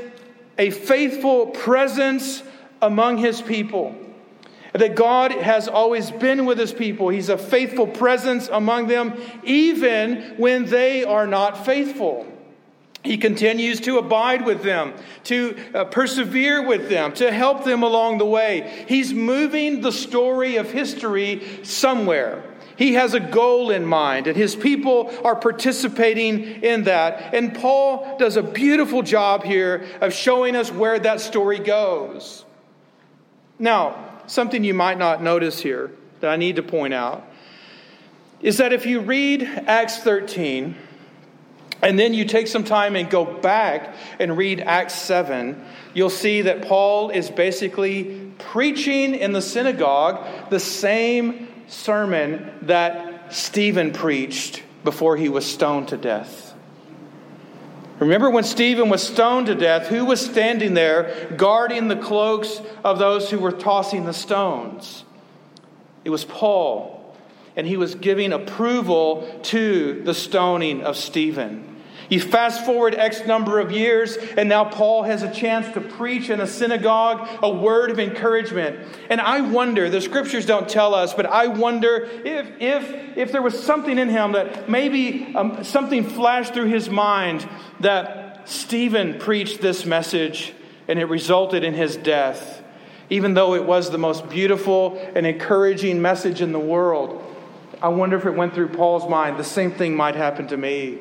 a 0.58 0.70
faithful 0.70 1.48
presence 1.48 2.44
among 2.82 3.18
his 3.18 3.42
people. 3.42 3.96
That 4.74 4.96
God 4.96 5.32
has 5.32 5.68
always 5.68 6.12
been 6.12 6.46
with 6.46 6.60
his 6.60 6.74
people. 6.74 7.10
He's 7.10 7.30
a 7.30 7.38
faithful 7.38 7.88
presence 7.88 8.48
among 8.52 8.88
them, 8.88 9.20
even 9.44 10.36
when 10.38 10.66
they 10.66 11.04
are 11.04 11.26
not 11.26 11.66
faithful. 11.66 12.28
He 13.04 13.18
continues 13.18 13.80
to 13.82 13.98
abide 13.98 14.46
with 14.46 14.64
them, 14.64 14.94
to 15.26 15.58
uh, 15.74 15.86
persevere 15.86 16.68
with 16.68 16.90
them, 16.90 17.14
to 17.14 17.32
help 17.32 17.64
them 17.64 17.82
along 17.82 18.18
the 18.18 18.26
way. 18.26 18.86
He's 18.88 19.14
moving 19.14 19.82
the 19.82 19.92
story 19.92 20.58
of 20.58 20.72
history 20.72 21.64
somewhere. 21.64 22.44
He 22.78 22.94
has 22.94 23.14
a 23.14 23.20
goal 23.20 23.72
in 23.72 23.86
mind, 23.86 24.28
and 24.28 24.38
his 24.38 24.56
people 24.56 25.12
are 25.24 25.36
participating 25.36 26.64
in 26.64 26.84
that. 26.84 27.34
And 27.34 27.56
Paul 27.56 28.18
does 28.20 28.38
a 28.38 28.44
beautiful 28.44 29.02
job 29.02 29.44
here 29.44 29.86
of 30.00 30.14
showing 30.14 30.56
us 30.56 30.72
where 30.72 31.00
that 31.00 31.20
story 31.20 31.60
goes. 31.60 32.46
Now, 33.58 34.22
something 34.28 34.64
you 34.64 34.76
might 34.76 35.00
not 35.00 35.24
notice 35.24 35.60
here 35.60 35.92
that 36.20 36.30
I 36.30 36.36
need 36.36 36.58
to 36.58 36.64
point 36.64 36.94
out 36.94 37.28
is 38.42 38.58
that 38.58 38.72
if 38.72 38.86
you 38.86 39.00
read 39.00 39.42
Acts 39.42 39.98
13, 39.98 40.76
and 41.82 41.98
then 41.98 42.14
you 42.14 42.26
take 42.26 42.48
some 42.48 42.64
time 42.64 42.96
and 42.96 43.10
go 43.10 43.26
back 43.26 43.96
and 44.20 44.38
read 44.38 44.62
Acts 44.62 44.96
7, 44.96 45.64
you'll 45.94 46.10
see 46.10 46.42
that 46.44 46.64
Paul 46.64 47.10
is 47.10 47.30
basically 47.30 48.32
preaching 48.40 49.16
in 49.16 49.32
the 49.32 49.42
synagogue 49.42 50.26
the 50.50 50.60
same 50.60 51.47
sermon 51.68 52.52
that 52.64 53.34
Stephen 53.34 53.92
preached 53.92 54.64
before 54.84 55.18
he 55.18 55.30
was 55.30 55.46
stoned 55.46 55.90
to 55.90 55.98
death. 55.98 56.54
Remember 58.00 58.30
when 58.30 58.44
Stephen 58.44 58.90
was 58.90 59.02
stoned 59.02 59.48
to 59.48 59.56
death, 59.56 59.88
who 59.88 60.06
was 60.06 60.24
standing 60.24 60.76
there 60.76 61.34
guarding 61.36 61.88
the 61.88 61.96
cloaks 61.96 62.62
of 62.84 63.00
those 63.00 63.32
who 63.32 63.40
were 63.40 63.52
tossing 63.52 64.06
the 64.06 64.14
stones? 64.14 65.04
It 66.06 66.10
was 66.10 66.24
Paul. 66.24 66.94
And 67.56 67.66
he 67.66 67.76
was 67.76 67.96
giving 67.96 68.34
approval 68.34 69.40
to 69.44 70.04
the 70.04 70.14
stoning 70.14 70.84
of 70.84 70.96
Stephen. 70.96 71.77
You 72.10 72.22
fast 72.22 72.66
forward 72.66 72.96
X 72.96 73.26
number 73.26 73.60
of 73.60 73.72
years, 73.72 74.16
and 74.16 74.48
now 74.48 74.64
Paul 74.64 75.04
has 75.04 75.24
a 75.24 75.32
chance 75.32 75.72
to 75.74 75.82
preach 75.82 76.30
in 76.30 76.40
a 76.40 76.48
synagogue 76.48 77.28
a 77.44 77.50
word 77.50 77.92
of 77.92 78.00
encouragement. 78.00 78.80
And 79.10 79.20
I 79.20 79.42
wonder, 79.42 79.90
the 79.90 80.02
scriptures 80.02 80.46
don't 80.46 80.70
tell 80.70 80.96
us, 80.96 81.14
but 81.14 81.26
I 81.26 81.48
wonder 81.48 82.08
if, 82.24 82.48
if, 82.60 83.18
if 83.18 83.32
there 83.32 83.42
was 83.42 83.62
something 83.62 83.98
in 83.98 84.10
him 84.10 84.34
that 84.34 84.70
maybe 84.70 85.34
um, 85.36 85.64
something 85.64 86.06
flashed 86.06 86.54
through 86.54 86.68
his 86.68 86.90
mind 86.90 87.48
that 87.82 88.48
Stephen 88.48 89.20
preached 89.20 89.60
this 89.60 89.86
message 89.86 90.54
and 90.88 91.00
it 91.00 91.06
resulted 91.06 91.66
in 91.66 91.74
his 91.74 91.98
death, 91.98 92.64
even 93.10 93.34
though 93.34 93.56
it 93.56 93.66
was 93.66 93.90
the 93.90 93.98
most 93.98 94.30
beautiful 94.30 94.98
and 95.14 95.28
encouraging 95.28 96.02
message 96.02 96.42
in 96.42 96.54
the 96.54 96.60
world. 96.60 97.22
I 97.82 97.90
wonder 97.90 98.18
if 98.18 98.26
it 98.26 98.32
went 98.32 98.54
through 98.54 98.70
Paul's 98.70 99.10
mind. 99.10 99.38
The 99.38 99.44
same 99.44 99.72
thing 99.72 99.96
might 99.96 100.16
happen 100.16 100.48
to 100.48 100.58
me. 100.58 101.00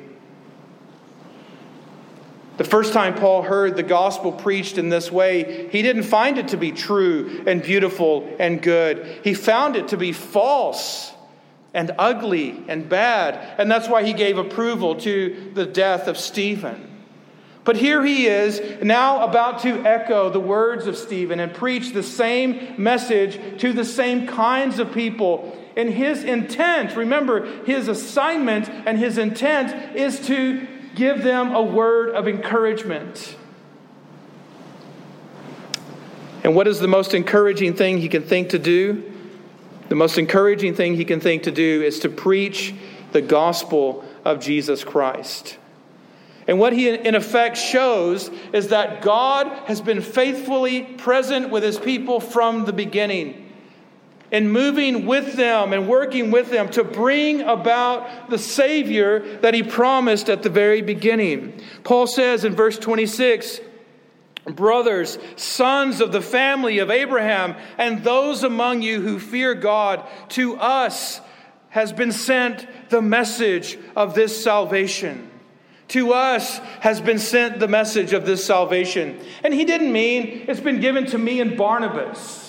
The 2.57 2.65
first 2.65 2.93
time 2.93 3.15
Paul 3.15 3.43
heard 3.43 3.77
the 3.77 3.83
gospel 3.83 4.33
preached 4.33 4.79
in 4.79 4.89
this 4.89 5.13
way, 5.13 5.69
he 5.71 5.83
didn't 5.83 6.05
find 6.05 6.39
it 6.39 6.49
to 6.49 6.57
be 6.57 6.73
true 6.73 7.45
and 7.47 7.63
beautiful 7.63 8.35
and 8.39 8.63
good. 8.63 9.21
He 9.23 9.35
found 9.35 9.77
it 9.77 9.89
to 9.89 9.97
be 9.97 10.13
false 10.13 11.13
and 11.75 11.93
ugly 11.99 12.65
and 12.69 12.89
bad. 12.89 13.61
And 13.61 13.71
that's 13.71 13.89
why 13.89 14.05
he 14.05 14.15
gave 14.15 14.39
approval 14.39 14.95
to 14.97 15.53
the 15.55 15.67
death 15.67 16.09
of 16.09 16.17
Stephen. 16.17 16.95
But 17.65 17.77
here 17.77 18.03
he 18.03 18.29
is, 18.29 18.83
now 18.83 19.25
about 19.25 19.59
to 19.63 19.85
echo 19.85 20.31
the 20.31 20.41
words 20.41 20.87
of 20.87 20.97
Stephen 20.97 21.41
and 21.41 21.53
preach 21.53 21.93
the 21.93 22.03
same 22.03 22.75
message 22.79 23.61
to 23.61 23.73
the 23.73 23.85
same 23.85 24.27
kinds 24.27 24.79
of 24.79 24.93
people. 24.93 25.55
And 25.77 25.91
his 25.91 26.25
intent, 26.25 26.97
remember, 26.97 27.45
his 27.65 27.89
assignment 27.89 28.69
and 28.71 28.99
his 28.99 29.19
intent 29.19 29.97
is 29.97 30.21
to 30.29 30.67
give 30.97 31.23
them 31.23 31.55
a 31.55 31.63
word 31.63 32.11
of 32.11 32.27
encouragement. 32.27 33.37
And 36.43 36.57
what 36.57 36.67
is 36.67 36.81
the 36.81 36.89
most 36.89 37.15
encouraging 37.15 37.75
thing 37.75 37.99
he 37.99 38.09
can 38.09 38.23
think 38.23 38.51
to 38.51 38.59
do? 38.59 39.13
The 39.89 39.95
most 39.95 40.19
encouraging 40.19 40.75
thing 40.75 40.97
he 40.97 41.05
can 41.05 41.21
think 41.21 41.45
to 41.45 41.53
do 41.53 41.83
is 41.83 42.01
to 42.01 42.09
preach 42.09 42.75
the 43.13 43.23
gospel 43.23 44.05
of 44.25 44.41
Jesus 44.41 44.83
Christ. 44.83 45.59
And 46.49 46.59
what 46.59 46.73
he, 46.73 46.89
in 46.89 47.15
effect, 47.15 47.57
shows 47.57 48.31
is 48.53 48.69
that 48.69 49.03
God 49.03 49.49
has 49.67 49.81
been 49.81 50.01
faithfully 50.01 50.83
present 50.83 51.51
with 51.51 51.63
his 51.63 51.79
people 51.79 52.21
from 52.21 52.65
the 52.65 52.73
beginning 52.73 53.46
and 54.37 54.53
moving 54.53 55.07
with 55.07 55.33
them 55.33 55.73
and 55.73 55.89
working 55.89 56.31
with 56.31 56.51
them 56.51 56.69
to 56.69 56.85
bring 56.85 57.41
about 57.41 58.29
the 58.29 58.37
Savior 58.37 59.39
that 59.39 59.55
he 59.55 59.63
promised 59.63 60.29
at 60.29 60.43
the 60.43 60.51
very 60.51 60.83
beginning. 60.83 61.59
Paul 61.85 62.07
says 62.07 62.45
in 62.45 62.55
verse 62.55 62.79
26 62.79 63.61
Brothers, 64.45 65.19
sons 65.37 66.03
of 66.03 66.13
the 66.13 66.21
family 66.21 66.81
of 66.81 66.91
Abraham, 66.91 67.57
and 67.79 68.05
those 68.05 68.45
among 68.45 68.83
you 68.83 69.01
who 69.01 69.19
fear 69.19 69.55
God, 69.55 70.07
to 70.31 70.57
us 70.57 71.23
has 71.71 71.95
been 71.95 72.13
sent 72.13 72.91
the 72.91 73.01
message 73.01 73.79
of 73.97 74.15
this 74.15 74.45
salvation. 74.45 75.31
To 75.89 76.13
us 76.13 76.59
has 76.81 77.01
been 77.01 77.19
sent 77.19 77.59
the 77.59 77.69
message 77.69 78.13
of 78.13 78.27
this 78.27 78.45
salvation. 78.45 79.19
And 79.43 79.55
he 79.55 79.65
didn't 79.65 79.93
mean 79.93 80.45
it's 80.47 80.61
been 80.61 80.81
given 80.81 81.07
to 81.07 81.19
me 81.19 81.41
and 81.41 81.57
Barnabas 81.57 82.46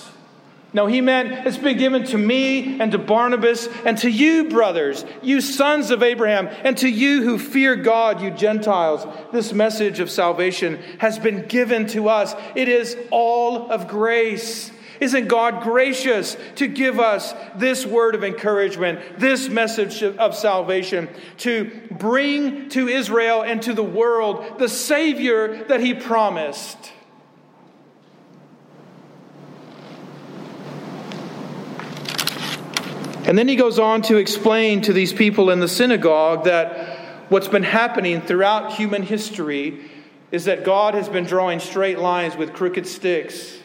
No, 0.78 0.86
he 0.86 1.00
meant 1.00 1.44
it's 1.44 1.56
been 1.56 1.76
given 1.76 2.04
to 2.04 2.16
me 2.16 2.80
and 2.80 2.92
to 2.92 2.98
Barnabas 2.98 3.66
and 3.84 3.98
to 3.98 4.08
you, 4.08 4.48
brothers, 4.48 5.04
you 5.22 5.40
sons 5.40 5.90
of 5.90 6.04
Abraham, 6.04 6.46
and 6.62 6.78
to 6.78 6.88
you 6.88 7.24
who 7.24 7.36
fear 7.36 7.74
God, 7.74 8.22
you 8.22 8.30
Gentiles. 8.30 9.04
This 9.32 9.52
message 9.52 9.98
of 9.98 10.08
salvation 10.08 10.80
has 10.98 11.18
been 11.18 11.48
given 11.48 11.88
to 11.88 12.08
us. 12.08 12.32
It 12.54 12.68
is 12.68 12.96
all 13.10 13.72
of 13.72 13.88
grace. 13.88 14.70
Isn't 15.00 15.26
God 15.26 15.64
gracious 15.64 16.36
to 16.54 16.68
give 16.68 17.00
us 17.00 17.34
this 17.56 17.84
word 17.84 18.14
of 18.14 18.22
encouragement, 18.22 19.18
this 19.18 19.48
message 19.48 20.04
of 20.04 20.36
salvation, 20.36 21.08
to 21.38 21.72
bring 21.90 22.68
to 22.68 22.86
Israel 22.86 23.42
and 23.42 23.60
to 23.62 23.74
the 23.74 23.82
world 23.82 24.60
the 24.60 24.68
Savior 24.68 25.64
that 25.64 25.80
He 25.80 25.92
promised? 25.92 26.92
And 33.28 33.36
then 33.36 33.46
he 33.46 33.56
goes 33.56 33.78
on 33.78 34.00
to 34.02 34.16
explain 34.16 34.80
to 34.82 34.94
these 34.94 35.12
people 35.12 35.50
in 35.50 35.60
the 35.60 35.68
synagogue 35.68 36.44
that 36.44 37.28
what's 37.28 37.46
been 37.46 37.62
happening 37.62 38.22
throughout 38.22 38.72
human 38.72 39.02
history 39.02 39.90
is 40.32 40.46
that 40.46 40.64
God 40.64 40.94
has 40.94 41.10
been 41.10 41.24
drawing 41.24 41.60
straight 41.60 41.98
lines 41.98 42.36
with 42.36 42.54
crooked 42.54 42.86
sticks. 42.86 43.58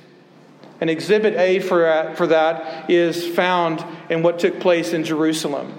And 0.81 0.89
exhibit 0.89 1.35
A 1.35 1.61
for, 1.61 2.13
for 2.17 2.27
that 2.27 2.89
is 2.89 3.25
found 3.25 3.85
in 4.09 4.21
what 4.21 4.39
took 4.39 4.59
place 4.59 4.91
in 4.91 5.05
Jerusalem. 5.05 5.73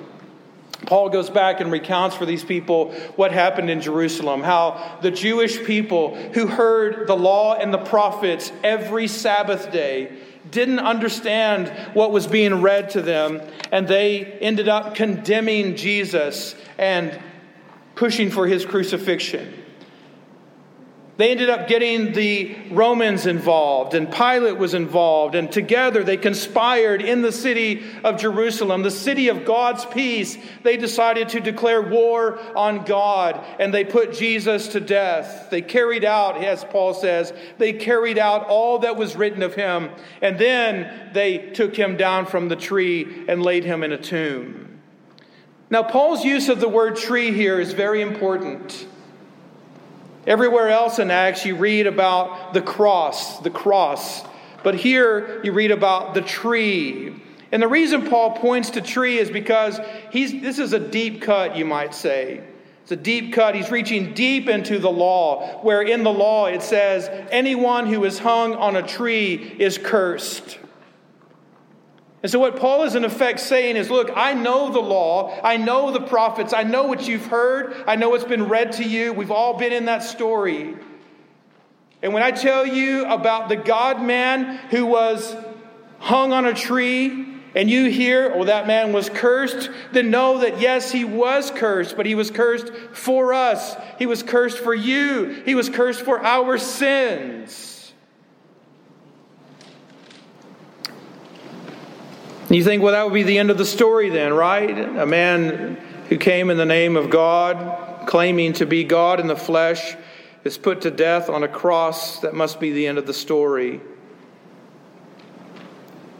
Paul 0.86 1.10
goes 1.10 1.28
back 1.28 1.60
and 1.60 1.70
recounts 1.70 2.16
for 2.16 2.24
these 2.24 2.42
people 2.42 2.92
what 3.16 3.32
happened 3.32 3.68
in 3.68 3.82
Jerusalem, 3.82 4.42
how 4.42 4.98
the 5.02 5.10
Jewish 5.10 5.62
people 5.62 6.14
who 6.32 6.46
heard 6.46 7.06
the 7.06 7.16
law 7.16 7.54
and 7.54 7.72
the 7.72 7.78
prophets 7.78 8.50
every 8.62 9.08
Sabbath 9.08 9.70
day 9.70 10.16
didn't 10.50 10.80
understand 10.80 11.68
what 11.94 12.12
was 12.12 12.26
being 12.26 12.60
read 12.60 12.90
to 12.90 13.02
them, 13.02 13.40
and 13.72 13.88
they 13.88 14.24
ended 14.24 14.68
up 14.68 14.94
condemning 14.94 15.76
Jesus 15.76 16.54
and 16.78 17.18
pushing 17.94 18.30
for 18.30 18.46
his 18.46 18.64
crucifixion. 18.64 19.63
They 21.16 21.30
ended 21.30 21.48
up 21.48 21.68
getting 21.68 22.12
the 22.12 22.56
Romans 22.72 23.26
involved, 23.26 23.94
and 23.94 24.10
Pilate 24.10 24.58
was 24.58 24.74
involved, 24.74 25.36
and 25.36 25.50
together 25.50 26.02
they 26.02 26.16
conspired 26.16 27.02
in 27.02 27.22
the 27.22 27.30
city 27.30 27.84
of 28.02 28.20
Jerusalem, 28.20 28.82
the 28.82 28.90
city 28.90 29.28
of 29.28 29.44
God's 29.44 29.84
peace. 29.84 30.36
They 30.64 30.76
decided 30.76 31.28
to 31.28 31.40
declare 31.40 31.80
war 31.82 32.40
on 32.56 32.84
God, 32.84 33.44
and 33.60 33.72
they 33.72 33.84
put 33.84 34.12
Jesus 34.12 34.66
to 34.68 34.80
death. 34.80 35.50
They 35.50 35.62
carried 35.62 36.04
out, 36.04 36.42
as 36.42 36.64
Paul 36.64 36.94
says, 36.94 37.32
they 37.58 37.72
carried 37.72 38.18
out 38.18 38.48
all 38.48 38.80
that 38.80 38.96
was 38.96 39.14
written 39.14 39.42
of 39.42 39.54
him, 39.54 39.90
and 40.20 40.36
then 40.36 41.12
they 41.12 41.38
took 41.38 41.76
him 41.76 41.96
down 41.96 42.26
from 42.26 42.48
the 42.48 42.56
tree 42.56 43.24
and 43.28 43.40
laid 43.40 43.62
him 43.62 43.84
in 43.84 43.92
a 43.92 43.98
tomb. 43.98 44.80
Now, 45.70 45.84
Paul's 45.84 46.24
use 46.24 46.48
of 46.48 46.58
the 46.58 46.68
word 46.68 46.96
tree 46.96 47.32
here 47.32 47.60
is 47.60 47.72
very 47.72 48.02
important. 48.02 48.88
Everywhere 50.26 50.70
else 50.70 50.98
in 50.98 51.10
Acts, 51.10 51.44
you 51.44 51.56
read 51.56 51.86
about 51.86 52.54
the 52.54 52.62
cross, 52.62 53.40
the 53.40 53.50
cross. 53.50 54.24
But 54.62 54.74
here, 54.74 55.42
you 55.44 55.52
read 55.52 55.70
about 55.70 56.14
the 56.14 56.22
tree. 56.22 57.14
And 57.52 57.62
the 57.62 57.68
reason 57.68 58.08
Paul 58.08 58.32
points 58.32 58.70
to 58.70 58.80
tree 58.80 59.18
is 59.18 59.30
because 59.30 59.78
he's, 60.10 60.40
this 60.40 60.58
is 60.58 60.72
a 60.72 60.80
deep 60.80 61.22
cut, 61.22 61.56
you 61.56 61.64
might 61.64 61.94
say. 61.94 62.42
It's 62.82 62.92
a 62.92 62.96
deep 62.96 63.32
cut. 63.32 63.54
He's 63.54 63.70
reaching 63.70 64.12
deep 64.12 64.48
into 64.48 64.78
the 64.78 64.90
law, 64.90 65.60
where 65.62 65.80
in 65.80 66.02
the 66.02 66.12
law 66.12 66.46
it 66.46 66.62
says, 66.62 67.08
anyone 67.30 67.86
who 67.86 68.04
is 68.04 68.18
hung 68.18 68.54
on 68.54 68.76
a 68.76 68.82
tree 68.82 69.34
is 69.58 69.78
cursed. 69.78 70.58
And 72.24 72.30
so, 72.30 72.38
what 72.38 72.56
Paul 72.56 72.84
is 72.84 72.94
in 72.94 73.04
effect 73.04 73.38
saying 73.38 73.76
is 73.76 73.90
look, 73.90 74.10
I 74.16 74.32
know 74.32 74.72
the 74.72 74.80
law, 74.80 75.38
I 75.44 75.58
know 75.58 75.90
the 75.90 76.00
prophets, 76.00 76.54
I 76.54 76.62
know 76.62 76.84
what 76.84 77.06
you've 77.06 77.26
heard, 77.26 77.84
I 77.86 77.96
know 77.96 78.08
what's 78.08 78.24
been 78.24 78.48
read 78.48 78.72
to 78.72 78.82
you. 78.82 79.12
We've 79.12 79.30
all 79.30 79.58
been 79.58 79.74
in 79.74 79.84
that 79.84 80.02
story. 80.02 80.74
And 82.02 82.14
when 82.14 82.22
I 82.22 82.30
tell 82.30 82.66
you 82.66 83.04
about 83.04 83.50
the 83.50 83.56
God 83.56 84.02
man 84.02 84.56
who 84.70 84.86
was 84.86 85.36
hung 85.98 86.32
on 86.32 86.46
a 86.46 86.54
tree, 86.54 87.28
and 87.54 87.68
you 87.68 87.90
hear, 87.90 88.32
oh, 88.34 88.44
that 88.44 88.66
man 88.66 88.94
was 88.94 89.10
cursed, 89.10 89.68
then 89.92 90.10
know 90.10 90.38
that 90.38 90.62
yes, 90.62 90.90
he 90.90 91.04
was 91.04 91.50
cursed, 91.50 91.94
but 91.94 92.06
he 92.06 92.14
was 92.14 92.30
cursed 92.30 92.72
for 92.94 93.34
us. 93.34 93.76
He 93.98 94.06
was 94.06 94.22
cursed 94.22 94.58
for 94.58 94.74
you. 94.74 95.42
He 95.44 95.54
was 95.54 95.68
cursed 95.68 96.00
for 96.00 96.24
our 96.24 96.56
sins. 96.56 97.73
You 102.54 102.62
think, 102.62 102.84
well, 102.84 102.92
that 102.92 103.04
would 103.04 103.14
be 103.14 103.24
the 103.24 103.38
end 103.38 103.50
of 103.50 103.58
the 103.58 103.64
story 103.64 104.10
then, 104.10 104.32
right? 104.32 104.78
A 104.78 105.06
man 105.06 105.74
who 106.08 106.16
came 106.16 106.50
in 106.50 106.56
the 106.56 106.64
name 106.64 106.96
of 106.96 107.10
God, 107.10 108.06
claiming 108.06 108.52
to 108.54 108.66
be 108.66 108.84
God 108.84 109.18
in 109.18 109.26
the 109.26 109.34
flesh, 109.34 109.96
is 110.44 110.56
put 110.56 110.82
to 110.82 110.90
death 110.92 111.28
on 111.28 111.42
a 111.42 111.48
cross. 111.48 112.20
That 112.20 112.32
must 112.32 112.60
be 112.60 112.70
the 112.72 112.86
end 112.86 112.98
of 112.98 113.08
the 113.08 113.12
story. 113.12 113.80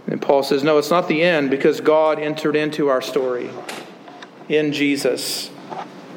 And 0.09 0.21
Paul 0.21 0.43
says, 0.43 0.65
no, 0.65 0.79
it's 0.79 0.91
not 0.91 1.07
the 1.07 1.23
end 1.23 1.51
because 1.51 1.81
God 1.81 2.19
entered 2.19 2.57
into 2.57 2.89
our 2.89 3.01
story 3.01 3.51
in 4.49 4.73
Jesus. 4.73 5.51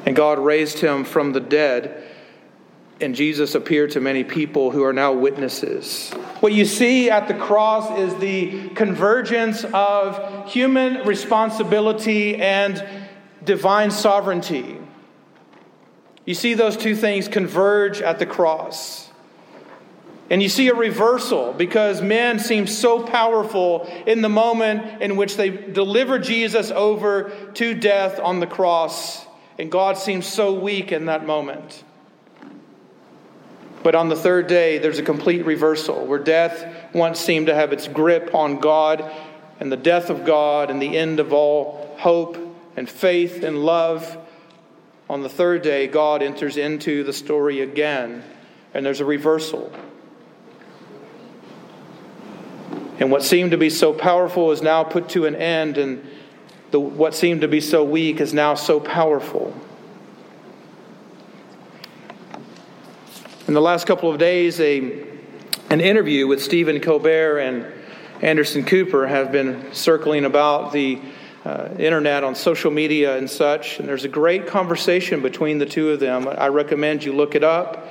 And 0.04 0.16
God 0.16 0.40
raised 0.40 0.80
him 0.80 1.04
from 1.04 1.32
the 1.32 1.40
dead 1.40 2.08
and 3.00 3.14
Jesus 3.14 3.54
appeared 3.54 3.92
to 3.92 4.00
many 4.00 4.24
people 4.24 4.72
who 4.72 4.82
are 4.82 4.92
now 4.92 5.12
witnesses. 5.12 6.12
What 6.40 6.52
you 6.52 6.64
see 6.64 7.10
at 7.10 7.26
the 7.26 7.34
cross 7.34 7.98
is 7.98 8.14
the 8.16 8.68
convergence 8.70 9.64
of 9.64 10.48
human 10.48 11.06
responsibility 11.06 12.36
and 12.36 12.84
divine 13.44 13.90
sovereignty. 13.90 14.78
You 16.24 16.34
see 16.34 16.54
those 16.54 16.76
two 16.76 16.94
things 16.94 17.26
converge 17.26 18.00
at 18.00 18.18
the 18.18 18.26
cross. 18.26 19.10
And 20.30 20.42
you 20.42 20.48
see 20.48 20.68
a 20.68 20.74
reversal 20.74 21.54
because 21.54 22.02
men 22.02 22.38
seem 22.38 22.66
so 22.66 23.02
powerful 23.02 23.90
in 24.06 24.20
the 24.20 24.28
moment 24.28 25.02
in 25.02 25.16
which 25.16 25.36
they 25.36 25.48
deliver 25.48 26.18
Jesus 26.18 26.70
over 26.70 27.30
to 27.54 27.74
death 27.74 28.20
on 28.20 28.40
the 28.40 28.46
cross, 28.46 29.24
and 29.58 29.72
God 29.72 29.96
seems 29.96 30.26
so 30.26 30.52
weak 30.52 30.92
in 30.92 31.06
that 31.06 31.24
moment. 31.26 31.82
But 33.82 33.94
on 33.94 34.08
the 34.08 34.16
third 34.16 34.46
day, 34.46 34.78
there's 34.78 34.98
a 34.98 35.04
complete 35.04 35.44
reversal 35.44 36.04
where 36.06 36.18
death 36.18 36.92
once 36.94 37.20
seemed 37.20 37.46
to 37.46 37.54
have 37.54 37.72
its 37.72 37.86
grip 37.86 38.34
on 38.34 38.58
God 38.58 39.10
and 39.60 39.70
the 39.70 39.76
death 39.76 40.10
of 40.10 40.24
God 40.24 40.70
and 40.70 40.80
the 40.80 40.96
end 40.96 41.20
of 41.20 41.32
all 41.32 41.94
hope 41.98 42.36
and 42.76 42.88
faith 42.88 43.42
and 43.42 43.64
love. 43.64 44.18
On 45.08 45.22
the 45.22 45.28
third 45.28 45.62
day, 45.62 45.86
God 45.86 46.22
enters 46.22 46.56
into 46.56 47.02
the 47.02 47.12
story 47.12 47.60
again, 47.60 48.22
and 48.74 48.84
there's 48.84 49.00
a 49.00 49.04
reversal. 49.04 49.72
And 53.00 53.10
what 53.10 53.22
seemed 53.22 53.52
to 53.52 53.56
be 53.56 53.70
so 53.70 53.92
powerful 53.92 54.50
is 54.50 54.60
now 54.60 54.82
put 54.82 55.08
to 55.10 55.26
an 55.26 55.36
end, 55.36 55.78
and 55.78 56.06
the, 56.72 56.80
what 56.80 57.14
seemed 57.14 57.40
to 57.42 57.48
be 57.48 57.60
so 57.60 57.84
weak 57.84 58.20
is 58.20 58.34
now 58.34 58.54
so 58.54 58.80
powerful. 58.80 59.54
In 63.48 63.54
the 63.54 63.62
last 63.62 63.86
couple 63.86 64.10
of 64.10 64.18
days, 64.18 64.60
a, 64.60 65.06
an 65.70 65.80
interview 65.80 66.26
with 66.26 66.42
Stephen 66.42 66.80
Colbert 66.80 67.38
and 67.38 67.64
Anderson 68.20 68.62
Cooper 68.62 69.06
have 69.06 69.32
been 69.32 69.72
circling 69.72 70.26
about 70.26 70.70
the 70.70 71.00
uh, 71.46 71.70
internet 71.78 72.24
on 72.24 72.34
social 72.34 72.70
media 72.70 73.16
and 73.16 73.30
such, 73.30 73.78
and 73.78 73.88
there's 73.88 74.04
a 74.04 74.08
great 74.08 74.46
conversation 74.46 75.22
between 75.22 75.56
the 75.56 75.64
two 75.64 75.88
of 75.88 75.98
them. 75.98 76.28
I 76.28 76.48
recommend 76.48 77.04
you 77.04 77.14
look 77.14 77.34
it 77.34 77.42
up. 77.42 77.88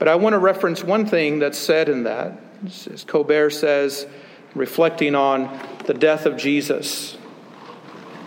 But 0.00 0.08
I 0.08 0.16
want 0.16 0.32
to 0.32 0.38
reference 0.38 0.82
one 0.82 1.06
thing 1.06 1.38
that's 1.38 1.58
said 1.58 1.88
in 1.88 2.02
that. 2.02 2.36
As 2.92 3.04
Colbert 3.06 3.50
says, 3.50 4.08
reflecting 4.56 5.14
on 5.14 5.60
the 5.84 5.94
death 5.94 6.26
of 6.26 6.36
Jesus 6.36 7.16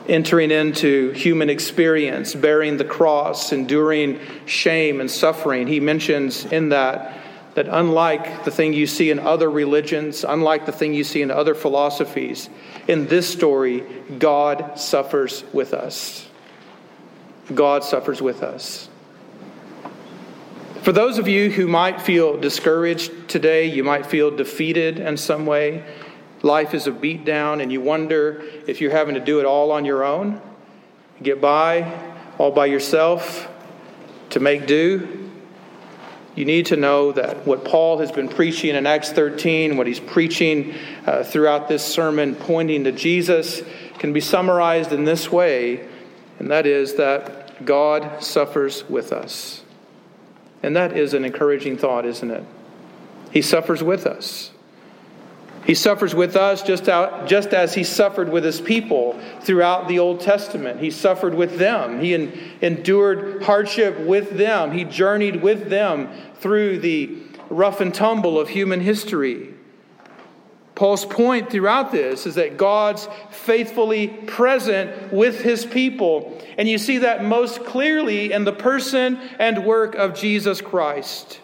entering 0.10 0.52
into 0.52 1.12
human 1.12 1.50
experience, 1.50 2.34
bearing 2.34 2.78
the 2.78 2.86
cross, 2.86 3.54
enduring 3.54 4.20
shame 4.46 5.00
and 5.00 5.10
suffering. 5.10 5.68
He 5.68 5.80
mentions 5.80 6.46
in 6.46 6.70
that 6.70 7.16
that 7.56 7.68
unlike 7.68 8.46
the 8.46 8.52
thing 8.52 8.74
you 8.74 8.88
see 8.88 9.12
in 9.12 9.20
other 9.20 9.50
religions, 9.50 10.24
unlike 10.24 10.66
the 10.66 10.72
thing 10.72 10.94
you 10.94 11.04
see 11.04 11.22
in 11.22 11.32
other 11.32 11.56
philosophies, 11.56 12.50
in 12.88 13.08
this 13.08 13.28
story, 13.28 13.84
God 14.18 14.80
suffers 14.80 15.44
with 15.52 15.74
us. 15.74 16.28
God 17.54 17.84
suffers 17.84 18.22
with 18.22 18.44
us. 18.44 18.88
For 20.84 20.94
those 20.94 21.18
of 21.18 21.28
you 21.28 21.52
who 21.52 21.68
might 21.68 22.02
feel 22.02 22.38
discouraged 22.38 23.28
today, 23.28 23.66
you 23.66 23.84
might 23.84 24.06
feel 24.06 24.32
defeated 24.32 25.00
in 25.00 25.18
some 25.18 25.46
way, 25.46 25.84
life 26.42 26.74
is 26.74 26.88
a 26.88 26.92
beatdown 26.92 27.62
and 27.62 27.72
you 27.72 27.82
wonder 27.82 28.44
if 28.68 28.82
you're 28.82 28.92
having 28.92 29.16
to 29.16 29.22
do 29.22 29.40
it 29.40 29.46
all 29.46 29.72
on 29.72 29.86
your 29.86 30.04
own, 30.04 30.42
get 31.22 31.42
by 31.42 32.14
all 32.38 32.52
by 32.52 32.66
yourself 32.66 33.50
to 34.32 34.40
make 34.40 34.66
do, 34.66 35.30
you 36.36 36.46
need 36.46 36.68
to 36.68 36.78
know 36.78 37.12
that 37.12 37.46
what 37.46 37.66
Paul 37.66 38.00
has 38.00 38.14
been 38.14 38.30
preaching 38.30 38.76
in 38.76 38.88
Acts 38.88 39.12
13, 39.12 39.76
what 39.76 39.88
he's 39.88 40.00
preaching 40.00 40.74
uh, 41.06 41.24
throughout 41.24 41.68
this 41.68 41.86
sermon, 41.86 42.34
pointing 42.36 42.86
to 42.86 42.94
Jesus, 42.94 43.62
can 43.98 44.14
be 44.14 44.22
summarized 44.22 44.94
in 44.94 45.04
this 45.04 45.30
way, 45.30 45.86
and 46.40 46.50
that 46.52 46.66
is 46.66 46.96
that 46.96 47.66
God 47.66 48.24
suffers 48.24 48.88
with 48.88 49.12
us. 49.12 49.64
And 50.64 50.76
that 50.78 50.96
is 50.96 51.14
an 51.14 51.26
encouraging 51.26 51.78
thought, 51.78 52.06
isn't 52.06 52.32
it? 52.32 52.46
He 53.32 53.42
suffers 53.42 53.84
with 53.84 54.06
us. 54.06 54.52
He 55.66 55.76
suffers 55.76 56.16
with 56.16 56.36
us 56.36 56.64
just, 56.64 56.90
out, 56.90 57.28
just 57.28 57.54
as 57.54 57.74
he 57.74 57.84
suffered 57.84 58.30
with 58.30 58.44
his 58.44 58.60
people 58.62 59.20
throughout 59.42 59.88
the 59.88 60.00
Old 60.00 60.22
Testament. 60.22 60.80
He 60.80 60.90
suffered 60.90 61.36
with 61.36 61.58
them. 61.58 62.00
He 62.00 62.14
en- 62.14 62.38
endured 62.62 63.44
hardship 63.44 64.00
with 64.00 64.32
them. 64.32 64.72
He 64.72 64.84
journeyed 64.84 65.42
with 65.42 65.70
them 65.70 66.10
through 66.40 66.80
the 66.80 67.18
rough 67.50 67.82
and 67.82 67.94
tumble 67.94 68.40
of 68.40 68.50
human 68.50 68.80
history. 68.80 69.54
Paul's 70.80 71.04
point 71.04 71.52
throughout 71.52 71.92
this 71.92 72.26
is 72.26 72.36
that 72.36 72.56
God's 72.56 73.10
faithfully 73.32 74.08
present 74.08 75.12
with 75.12 75.42
his 75.42 75.66
people. 75.66 76.42
And 76.58 76.70
you 76.70 76.78
see 76.78 77.00
that 77.00 77.22
most 77.22 77.66
clearly 77.66 78.32
in 78.32 78.46
the 78.46 78.54
person 78.54 79.18
and 79.40 79.66
work 79.66 79.96
of 79.96 80.14
Jesus 80.14 80.62
Christ. 80.62 81.42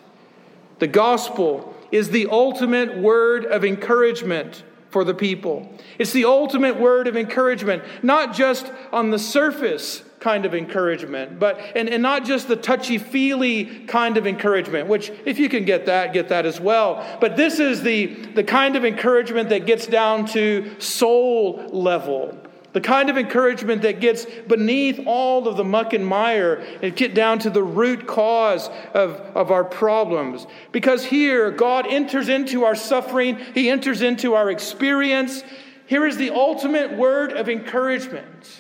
The 0.80 0.88
gospel 0.88 1.75
is 1.96 2.10
the 2.10 2.28
ultimate 2.28 2.98
word 2.98 3.46
of 3.46 3.64
encouragement 3.64 4.64
for 4.90 5.04
the 5.04 5.14
people. 5.14 5.74
It's 5.98 6.12
the 6.12 6.26
ultimate 6.26 6.80
word 6.80 7.08
of 7.08 7.18
encouragement, 7.18 7.84
not 8.04 8.34
just 8.34 8.72
on 8.92 9.12
the 9.12 9.20
surface 9.20 10.04
kind 10.20 10.46
of 10.46 10.54
encouragement, 10.56 11.40
but 11.40 11.60
and, 11.76 11.88
and 11.88 12.02
not 12.02 12.26
just 12.26 12.48
the 12.48 12.56
touchy-feely 12.56 13.86
kind 13.86 14.18
of 14.18 14.26
encouragement, 14.26 14.88
which 14.88 15.12
if 15.26 15.38
you 15.40 15.48
can 15.50 15.64
get 15.66 15.86
that, 15.86 16.14
get 16.14 16.30
that 16.30 16.46
as 16.46 16.60
well. 16.60 17.06
But 17.22 17.38
this 17.38 17.60
is 17.60 17.82
the, 17.82 18.08
the 18.08 18.44
kind 18.44 18.76
of 18.76 18.84
encouragement 18.84 19.50
that 19.50 19.66
gets 19.66 19.88
down 19.88 20.26
to 20.28 20.80
soul 20.80 21.68
level. 21.72 22.38
The 22.76 22.82
kind 22.82 23.10
of 23.10 23.18
encouragement 23.18 23.84
that 23.84 24.02
gets 24.02 24.26
beneath 24.26 25.00
all 25.06 25.48
of 25.48 25.56
the 25.56 25.64
muck 25.64 25.94
and 25.94 26.06
mire 26.06 26.56
and 26.82 26.94
get 26.94 27.16
down 27.16 27.40
to 27.40 27.50
the 27.50 27.64
root 27.64 28.06
cause 28.06 28.68
of, 28.94 29.12
of 29.34 29.50
our 29.50 29.64
problems. 29.64 30.46
Because 30.74 31.06
here, 31.06 31.52
God 31.52 31.88
enters 31.88 32.28
into 32.28 32.66
our 32.66 32.76
suffering, 32.76 33.38
He 33.54 33.70
enters 33.70 34.02
into 34.02 34.34
our 34.34 34.52
experience. 34.52 35.42
Here 35.86 36.06
is 36.06 36.18
the 36.18 36.32
ultimate 36.32 36.98
word 36.98 37.32
of 37.32 37.48
encouragement. 37.48 38.60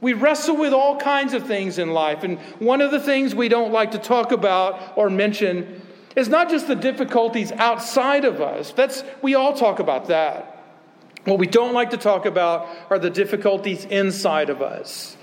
We 0.00 0.14
wrestle 0.14 0.56
with 0.56 0.72
all 0.72 0.96
kinds 0.96 1.32
of 1.32 1.46
things 1.46 1.78
in 1.78 1.92
life, 1.92 2.24
and 2.24 2.40
one 2.58 2.80
of 2.80 2.90
the 2.90 2.98
things 2.98 3.36
we 3.36 3.48
don't 3.48 3.70
like 3.70 3.92
to 3.92 3.98
talk 3.98 4.32
about 4.32 4.94
or 4.96 5.10
mention 5.10 5.80
is 6.16 6.28
not 6.28 6.50
just 6.50 6.66
the 6.66 6.74
difficulties 6.74 7.52
outside 7.52 8.24
of 8.24 8.40
us. 8.40 8.72
That's 8.72 9.04
we 9.22 9.36
all 9.36 9.52
talk 9.52 9.78
about 9.78 10.08
that. 10.08 10.57
What 11.28 11.38
we 11.38 11.46
don't 11.46 11.74
like 11.74 11.90
to 11.90 11.98
talk 11.98 12.26
about 12.26 12.68
are 12.90 12.98
the 12.98 13.10
difficulties 13.10 13.84
inside 13.84 14.50
of 14.50 14.62
us 14.62 15.16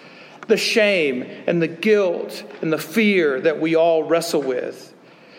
the 0.47 0.57
shame 0.57 1.23
and 1.47 1.59
the 1.59 1.67
guilt 1.67 2.43
and 2.61 2.71
the 2.71 2.77
fear 2.77 3.41
that 3.41 3.59
we 3.59 3.75
all 3.75 4.03
wrestle 4.03 4.43
with. 4.43 4.93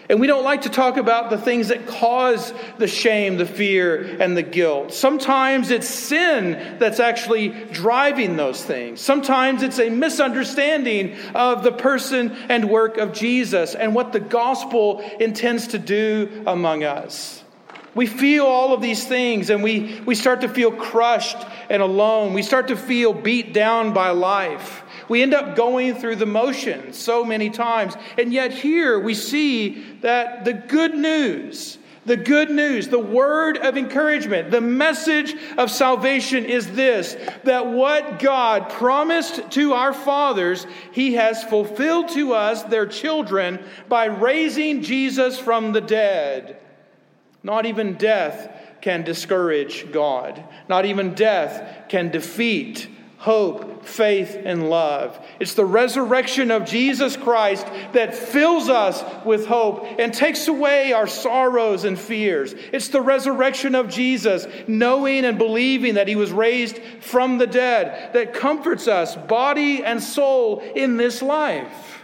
And 0.08 0.20
we 0.20 0.26
don't 0.26 0.44
like 0.44 0.62
to 0.62 0.68
talk 0.68 0.96
about 0.96 1.30
the 1.30 1.38
things 1.38 1.68
that 1.68 1.86
cause 1.86 2.52
the 2.78 2.88
shame, 2.88 3.36
the 3.36 3.46
fear, 3.46 4.16
and 4.20 4.36
the 4.36 4.42
guilt. 4.42 4.92
Sometimes 4.92 5.70
it's 5.70 5.88
sin 5.88 6.78
that's 6.78 7.00
actually 7.00 7.48
driving 7.72 8.36
those 8.36 8.64
things. 8.64 9.00
Sometimes 9.00 9.62
it's 9.62 9.78
a 9.78 9.90
misunderstanding 9.90 11.16
of 11.34 11.64
the 11.64 11.72
person 11.72 12.32
and 12.48 12.68
work 12.68 12.98
of 12.98 13.12
Jesus 13.12 13.74
and 13.74 13.94
what 13.94 14.12
the 14.12 14.20
gospel 14.20 15.00
intends 15.20 15.68
to 15.68 15.78
do 15.78 16.44
among 16.46 16.84
us. 16.84 17.42
We 17.96 18.06
feel 18.06 18.44
all 18.44 18.74
of 18.74 18.82
these 18.82 19.06
things 19.06 19.48
and 19.48 19.62
we, 19.62 20.02
we 20.04 20.14
start 20.14 20.42
to 20.42 20.50
feel 20.50 20.70
crushed 20.70 21.38
and 21.70 21.80
alone. 21.80 22.34
We 22.34 22.42
start 22.42 22.68
to 22.68 22.76
feel 22.76 23.14
beat 23.14 23.54
down 23.54 23.94
by 23.94 24.10
life. 24.10 24.82
We 25.08 25.22
end 25.22 25.32
up 25.32 25.56
going 25.56 25.94
through 25.94 26.16
the 26.16 26.26
motions 26.26 26.98
so 26.98 27.24
many 27.24 27.48
times. 27.48 27.96
And 28.18 28.34
yet, 28.34 28.52
here 28.52 29.00
we 29.00 29.14
see 29.14 29.82
that 30.02 30.44
the 30.44 30.52
good 30.52 30.94
news, 30.94 31.78
the 32.04 32.18
good 32.18 32.50
news, 32.50 32.88
the 32.88 32.98
word 32.98 33.56
of 33.56 33.78
encouragement, 33.78 34.50
the 34.50 34.60
message 34.60 35.34
of 35.56 35.70
salvation 35.70 36.44
is 36.44 36.70
this 36.72 37.16
that 37.44 37.66
what 37.66 38.18
God 38.18 38.68
promised 38.68 39.50
to 39.52 39.72
our 39.72 39.94
fathers, 39.94 40.66
He 40.92 41.14
has 41.14 41.42
fulfilled 41.44 42.10
to 42.10 42.34
us, 42.34 42.62
their 42.64 42.86
children, 42.86 43.64
by 43.88 44.04
raising 44.04 44.82
Jesus 44.82 45.38
from 45.38 45.72
the 45.72 45.80
dead. 45.80 46.58
Not 47.46 47.64
even 47.64 47.94
death 47.94 48.50
can 48.80 49.04
discourage 49.04 49.92
God. 49.92 50.42
Not 50.68 50.84
even 50.84 51.14
death 51.14 51.88
can 51.88 52.10
defeat 52.10 52.88
hope, 53.18 53.84
faith, 53.84 54.36
and 54.44 54.68
love. 54.68 55.16
It's 55.38 55.54
the 55.54 55.64
resurrection 55.64 56.50
of 56.50 56.64
Jesus 56.64 57.16
Christ 57.16 57.64
that 57.92 58.16
fills 58.16 58.68
us 58.68 59.04
with 59.24 59.46
hope 59.46 59.86
and 60.00 60.12
takes 60.12 60.48
away 60.48 60.92
our 60.92 61.06
sorrows 61.06 61.84
and 61.84 61.96
fears. 61.96 62.52
It's 62.72 62.88
the 62.88 63.00
resurrection 63.00 63.76
of 63.76 63.90
Jesus, 63.90 64.48
knowing 64.66 65.24
and 65.24 65.38
believing 65.38 65.94
that 65.94 66.08
he 66.08 66.16
was 66.16 66.32
raised 66.32 66.80
from 67.00 67.38
the 67.38 67.46
dead, 67.46 68.12
that 68.12 68.34
comforts 68.34 68.88
us, 68.88 69.14
body 69.14 69.84
and 69.84 70.02
soul, 70.02 70.58
in 70.74 70.96
this 70.96 71.22
life. 71.22 71.95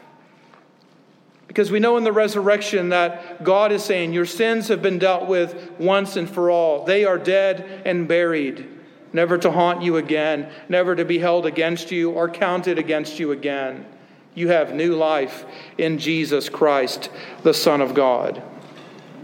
Because 1.53 1.71
we 1.71 1.81
know 1.81 1.99
in 1.99 2.05
the 2.05 2.13
resurrection 2.13 2.89
that 2.89 3.45
God 3.45 3.73
is 3.73 3.85
saying, 3.85 4.15
Your 4.15 4.25
sins 4.25 4.69
have 4.69 4.81
been 4.81 4.99
dealt 4.99 5.27
with 5.27 5.71
once 5.79 6.17
and 6.17 6.27
for 6.27 6.51
all. 6.51 6.87
They 6.87 7.05
are 7.05 7.19
dead 7.19 7.83
and 7.85 8.09
buried, 8.09 8.67
never 9.13 9.37
to 9.37 9.51
haunt 9.51 9.83
you 9.83 9.99
again, 9.99 10.51
never 10.71 10.97
to 10.97 11.05
be 11.05 11.19
held 11.19 11.45
against 11.45 11.91
you 11.91 12.11
or 12.11 12.31
counted 12.31 12.79
against 12.79 13.19
you 13.19 13.33
again. 13.33 13.85
You 14.35 14.49
have 14.49 14.73
new 14.73 14.97
life 14.97 15.45
in 15.77 15.99
Jesus 15.99 16.49
Christ, 16.49 17.11
the 17.43 17.53
Son 17.53 17.83
of 17.83 17.93
God. 17.93 18.43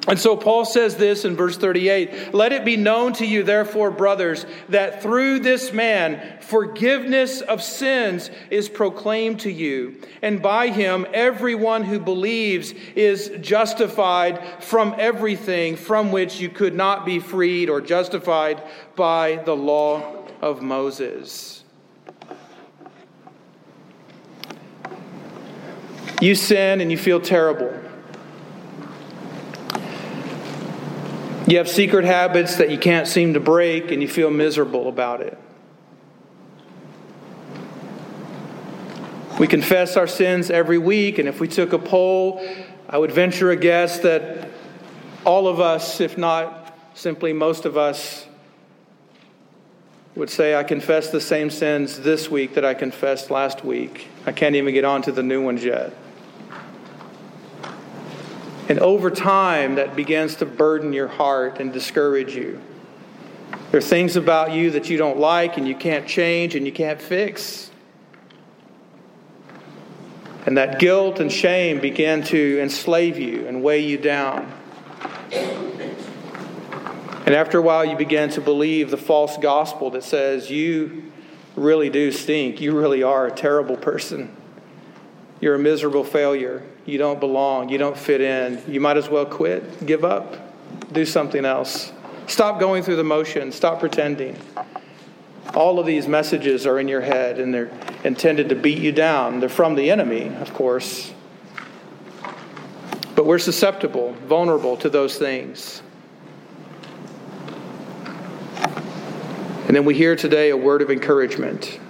And 0.08 0.18
so 0.18 0.38
Paul 0.38 0.64
says 0.64 0.96
this 0.96 1.26
in 1.26 1.36
verse 1.36 1.58
38 1.58 2.32
Let 2.32 2.52
it 2.52 2.64
be 2.64 2.78
known 2.78 3.12
to 3.14 3.26
you, 3.26 3.42
therefore, 3.42 3.90
brothers, 3.90 4.46
that 4.70 5.02
through 5.02 5.40
this 5.40 5.72
man 5.72 6.38
forgiveness 6.40 7.42
of 7.42 7.62
sins 7.62 8.30
is 8.50 8.70
proclaimed 8.70 9.40
to 9.40 9.52
you. 9.52 10.00
And 10.22 10.40
by 10.40 10.68
him, 10.68 11.06
everyone 11.12 11.84
who 11.84 11.98
believes 11.98 12.72
is 12.96 13.30
justified 13.42 14.42
from 14.64 14.94
everything 14.98 15.76
from 15.76 16.10
which 16.10 16.40
you 16.40 16.48
could 16.48 16.74
not 16.74 17.04
be 17.04 17.18
freed 17.18 17.68
or 17.68 17.82
justified 17.82 18.62
by 18.96 19.36
the 19.44 19.54
law 19.54 20.26
of 20.40 20.62
Moses. 20.62 21.64
You 26.22 26.34
sin 26.34 26.80
and 26.80 26.90
you 26.90 26.96
feel 26.96 27.20
terrible. 27.20 27.88
You 31.48 31.56
have 31.56 31.68
secret 31.70 32.04
habits 32.04 32.56
that 32.56 32.68
you 32.70 32.76
can't 32.76 33.08
seem 33.08 33.32
to 33.32 33.40
break 33.40 33.90
and 33.90 34.02
you 34.02 34.08
feel 34.08 34.30
miserable 34.30 34.87
about 34.87 35.22
it. 35.22 35.38
We 39.40 39.46
confess 39.46 39.96
our 39.96 40.06
sins 40.06 40.50
every 40.50 40.76
week, 40.76 41.18
and 41.18 41.26
if 41.26 41.40
we 41.40 41.48
took 41.48 41.72
a 41.72 41.78
poll, 41.78 42.46
I 42.87 42.98
would 42.98 43.12
venture 43.12 43.50
a 43.50 43.56
guess 43.56 44.00
that 44.00 44.50
all 45.24 45.48
of 45.48 45.58
us, 45.58 46.02
if 46.02 46.18
not 46.18 46.76
simply 46.92 47.32
most 47.32 47.64
of 47.64 47.78
us, 47.78 48.26
would 50.16 50.28
say, 50.28 50.54
I 50.54 50.64
confess 50.64 51.08
the 51.08 51.20
same 51.20 51.48
sins 51.48 52.00
this 52.00 52.30
week 52.30 52.56
that 52.56 52.64
I 52.66 52.74
confessed 52.74 53.30
last 53.30 53.64
week. 53.64 54.08
I 54.26 54.32
can't 54.32 54.54
even 54.54 54.74
get 54.74 54.84
on 54.84 55.00
to 55.02 55.12
the 55.12 55.22
new 55.22 55.42
ones 55.42 55.64
yet. 55.64 55.94
And 58.68 58.78
over 58.81 59.11
time, 59.11 59.76
that 59.76 59.96
begins 59.96 60.37
to 60.37 60.46
burden 60.46 60.92
your 60.92 61.09
heart 61.09 61.59
and 61.59 61.72
discourage 61.72 62.35
you. 62.35 62.61
There 63.70 63.78
are 63.78 63.83
things 63.83 64.16
about 64.16 64.52
you 64.52 64.70
that 64.72 64.90
you 64.90 64.98
don't 64.98 65.18
like 65.18 65.57
and 65.57 65.66
you 65.66 65.74
can't 65.74 66.07
change 66.07 66.54
and 66.54 66.66
you 66.66 66.72
can't 66.72 67.00
fix. 67.00 67.70
And 70.46 70.57
that 70.57 70.78
guilt 70.78 71.20
and 71.20 71.31
shame 71.31 71.81
begin 71.81 72.22
to 72.24 72.61
enslave 72.61 73.18
you 73.18 73.46
and 73.46 73.62
weigh 73.62 73.85
you 73.85 73.98
down. 73.98 74.50
And 77.26 77.35
after 77.35 77.59
a 77.59 77.62
while, 77.62 77.85
you 77.85 77.96
begin 77.96 78.31
to 78.31 78.40
believe 78.40 78.90
the 78.90 78.96
false 78.96 79.37
gospel 79.37 79.90
that 79.90 80.04
says 80.04 80.50
you 80.50 81.12
really 81.57 81.90
do 81.90 82.11
stink. 82.11 82.62
You 82.62 82.78
really 82.78 83.02
are 83.02 83.26
a 83.26 83.31
terrible 83.31 83.76
person. 83.76 84.35
You're 85.40 85.55
a 85.55 85.59
miserable 85.59 86.05
failure. 86.05 86.62
You 86.85 86.98
don't 86.98 87.20
belong. 87.20 87.68
You 87.68 87.79
don't 87.79 87.96
fit 87.96 88.20
in. 88.20 88.62
You 88.66 88.81
might 88.81 88.96
as 88.96 89.09
well 89.09 89.27
quit, 89.27 89.87
give 89.87 90.05
up, 90.05 90.37
do 90.92 91.05
something 91.05 91.44
else. 91.44 91.92
Stop 92.27 92.61
going 92.61 92.83
through 92.83 92.96
the 92.96 93.05
motions, 93.05 93.55
stop 93.55 93.81
pretending. 93.81 94.37
All 95.55 95.79
of 95.79 95.87
these 95.87 96.07
messages 96.07 96.66
are 96.66 96.79
in 96.79 96.87
your 96.87 97.01
head 97.01 97.38
and 97.38 97.55
they're 97.55 97.70
intended 98.05 98.51
to 98.51 98.55
beat 98.55 98.79
you 98.79 98.92
down. 98.92 99.40
They're 99.40 99.48
from 99.48 99.74
the 99.74 99.90
enemy, 99.90 100.35
of 100.37 100.53
course. 100.53 101.12
But 103.14 103.24
we're 103.24 103.38
susceptible, 103.38 104.12
vulnerable 104.27 104.77
to 104.77 104.90
those 104.90 105.16
things. 105.18 105.83
And 109.66 109.77
then 109.77 109.85
we 109.85 109.94
hear 109.94 110.16
today 110.16 110.51
a 110.51 110.57
word 110.57 110.83
of 110.83 110.90
encouragement. 110.90 111.81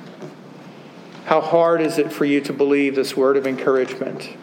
How 1.29 1.43
hard 1.43 1.83
is 1.83 1.99
it 1.99 2.11
for 2.11 2.25
you 2.25 2.41
to 2.41 2.55
believe 2.55 2.95
this 2.95 3.15
word 3.15 3.37
of 3.37 3.47
encouragement? 3.47 4.35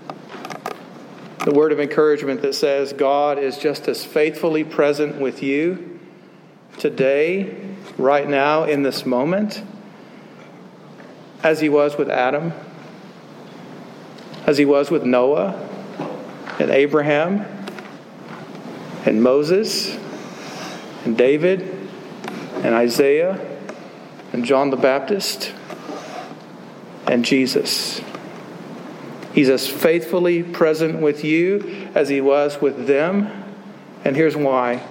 The 1.44 1.52
word 1.52 1.72
of 1.72 1.80
encouragement 1.80 2.44
that 2.44 2.54
says 2.54 2.94
God 2.94 3.40
is 3.40 3.58
just 3.58 3.88
as 3.88 4.06
faithfully 4.06 4.64
present 4.64 5.20
with 5.20 5.42
you 5.42 6.00
today, 6.78 7.60
right 7.98 8.30
now, 8.30 8.66
in 8.66 8.84
this 8.84 9.04
moment, 9.04 9.64
as 11.42 11.60
he 11.60 11.70
was 11.70 11.98
with 11.98 12.08
Adam, 12.08 12.54
as 14.46 14.60
he 14.60 14.66
was 14.66 14.92
with 14.92 15.04
Noah 15.04 15.68
and 16.60 16.70
Abraham 16.70 17.48
and 19.08 19.24
Moses 19.24 19.98
and 21.04 21.18
David 21.18 21.62
and 22.58 22.76
Isaiah 22.76 23.44
and 24.34 24.46
John 24.46 24.70
the 24.70 24.78
Baptist 24.78 25.52
and 27.08 27.26
Jesus. 27.26 28.02
He's 29.34 29.50
as 29.50 29.68
faithfully 29.68 30.44
present 30.44 31.02
with 31.02 31.24
you 31.24 31.90
as 31.94 32.10
he 32.10 32.22
was 32.22 32.62
with 32.62 32.88
them. 32.88 33.44
And 34.04 34.16
here's 34.16 34.36
why 34.36 34.82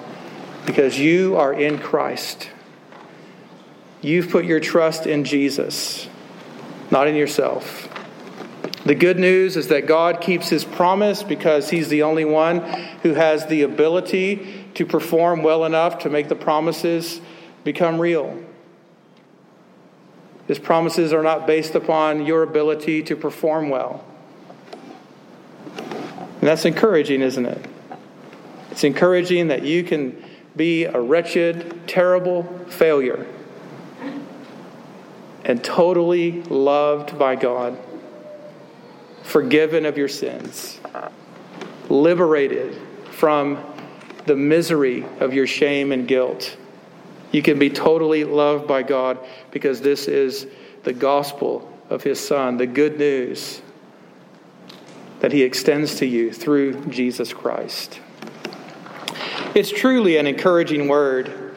because 0.66 0.98
you 0.98 1.36
are 1.36 1.52
in 1.52 1.78
Christ. 1.78 2.50
You've 4.00 4.30
put 4.30 4.44
your 4.44 4.60
trust 4.60 5.06
in 5.06 5.24
Jesus, 5.24 6.08
not 6.90 7.06
in 7.06 7.14
yourself. 7.14 7.88
The 8.84 8.94
good 8.94 9.18
news 9.18 9.56
is 9.56 9.68
that 9.68 9.86
God 9.86 10.20
keeps 10.20 10.50
his 10.50 10.64
promise 10.64 11.22
because 11.22 11.70
he's 11.70 11.88
the 11.88 12.02
only 12.02 12.26
one 12.26 12.60
who 13.02 13.14
has 13.14 13.46
the 13.46 13.62
ability 13.62 14.66
to 14.74 14.84
perform 14.84 15.42
well 15.42 15.64
enough 15.64 16.00
to 16.00 16.10
make 16.10 16.28
the 16.28 16.34
promises 16.34 17.20
become 17.62 17.98
real. 17.98 18.38
His 20.46 20.58
promises 20.58 21.12
are 21.12 21.22
not 21.22 21.46
based 21.46 21.74
upon 21.74 22.26
your 22.26 22.42
ability 22.42 23.02
to 23.04 23.16
perform 23.16 23.70
well. 23.70 24.04
And 25.76 26.48
that's 26.48 26.64
encouraging, 26.64 27.22
isn't 27.22 27.46
it? 27.46 27.66
It's 28.70 28.84
encouraging 28.84 29.48
that 29.48 29.62
you 29.62 29.84
can 29.84 30.22
be 30.56 30.84
a 30.84 31.00
wretched, 31.00 31.88
terrible 31.88 32.42
failure 32.68 33.26
and 35.44 35.62
totally 35.62 36.42
loved 36.44 37.18
by 37.18 37.36
God 37.36 37.78
forgiven 39.22 39.86
of 39.86 39.96
your 39.96 40.08
sins, 40.08 40.78
liberated 41.88 42.78
from 43.10 43.58
the 44.26 44.36
misery 44.36 45.04
of 45.20 45.32
your 45.32 45.46
shame 45.46 45.92
and 45.92 46.06
guilt. 46.06 46.56
You 47.34 47.42
can 47.42 47.58
be 47.58 47.68
totally 47.68 48.22
loved 48.22 48.68
by 48.68 48.84
God 48.84 49.18
because 49.50 49.80
this 49.80 50.06
is 50.06 50.46
the 50.84 50.92
gospel 50.92 51.68
of 51.90 52.04
His 52.04 52.24
Son, 52.24 52.58
the 52.58 52.66
good 52.68 52.96
news 52.96 53.60
that 55.18 55.32
He 55.32 55.42
extends 55.42 55.96
to 55.96 56.06
you 56.06 56.32
through 56.32 56.86
Jesus 56.86 57.32
Christ. 57.32 57.98
It's 59.52 59.72
truly 59.72 60.16
an 60.16 60.28
encouraging 60.28 60.86
word. 60.86 61.56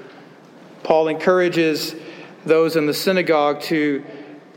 Paul 0.81 1.09
encourages 1.09 1.93
those 2.43 2.75
in 2.75 2.87
the 2.87 2.93
synagogue 2.95 3.61
to 3.63 4.03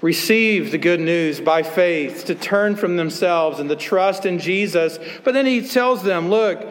receive 0.01 0.71
the 0.71 0.79
good 0.79 1.01
news 1.01 1.39
by 1.39 1.63
faith, 1.63 2.25
to 2.25 2.35
turn 2.35 2.77
from 2.77 2.97
themselves 2.97 3.61
and 3.61 3.69
to 3.69 3.77
trust 3.77 4.25
in 4.25 4.39
Jesus. 4.39 4.99
But 5.23 5.35
then 5.35 5.45
he 5.45 5.69
tells 5.69 6.03
them, 6.03 6.31
look, 6.31 6.67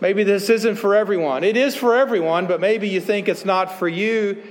maybe 0.00 0.24
this 0.24 0.48
isn't 0.50 0.76
for 0.76 0.94
everyone. 0.94 1.44
It 1.44 1.56
is 1.56 1.74
for 1.74 1.96
everyone, 1.96 2.46
but 2.46 2.60
maybe 2.60 2.88
you 2.88 3.00
think 3.00 3.28
it's 3.28 3.44
not 3.44 3.78
for 3.78 3.88
you. 3.88 4.42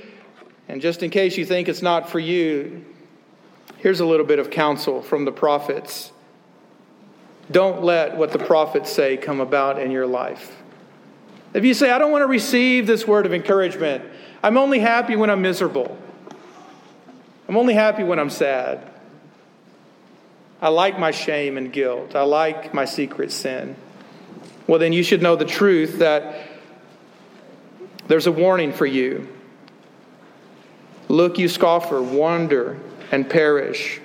And 0.68 0.82
just 0.82 1.04
in 1.04 1.10
case 1.10 1.38
you 1.38 1.46
think 1.46 1.70
it's 1.70 1.82
not 1.82 2.10
for 2.10 2.20
you, 2.20 2.86
here's 3.78 4.00
a 4.00 4.06
little 4.06 4.26
bit 4.26 4.40
of 4.40 4.50
counsel 4.50 5.02
from 5.02 5.26
the 5.26 5.32
prophets. 5.32 6.12
Don't 7.52 7.84
let 7.84 8.18
what 8.18 8.32
the 8.32 8.40
prophets 8.40 8.92
say 8.92 9.18
come 9.18 9.40
about 9.40 9.80
in 9.80 9.92
your 9.92 10.08
life. 10.08 10.56
If 11.54 11.64
you 11.64 11.74
say, 11.74 11.92
I 11.92 12.00
don't 12.00 12.12
want 12.12 12.24
to 12.24 12.28
receive 12.28 12.88
this 12.88 13.08
word 13.08 13.26
of 13.26 13.34
encouragement, 13.34 14.04
I'm 14.44 14.58
only 14.58 14.80
happy 14.80 15.16
when 15.16 15.30
I'm 15.30 15.42
miserable. 15.42 15.98
I'm 17.48 17.56
only 17.56 17.76
happy 17.76 18.04
when 18.04 18.20
I'm 18.20 18.32
sad. 18.32 18.92
I 20.62 20.70
like 20.70 20.98
my 20.98 21.12
shame 21.12 21.58
and 21.58 21.72
guilt. 21.72 22.16
I 22.16 22.24
like 22.24 22.74
my 22.74 22.86
secret 22.86 23.32
sin. 23.32 23.76
Well, 24.68 24.80
then 24.80 24.94
you 24.94 25.04
should 25.04 25.22
know 25.22 25.36
the 25.36 25.46
truth 25.46 26.00
that 26.00 26.48
there's 28.08 28.28
a 28.28 28.32
warning 28.32 28.74
for 28.74 28.86
you. 28.86 29.28
Look, 31.08 31.38
you 31.38 31.48
scoffer, 31.48 32.02
wonder, 32.02 32.80
and 33.12 33.30
perish. 33.30 34.02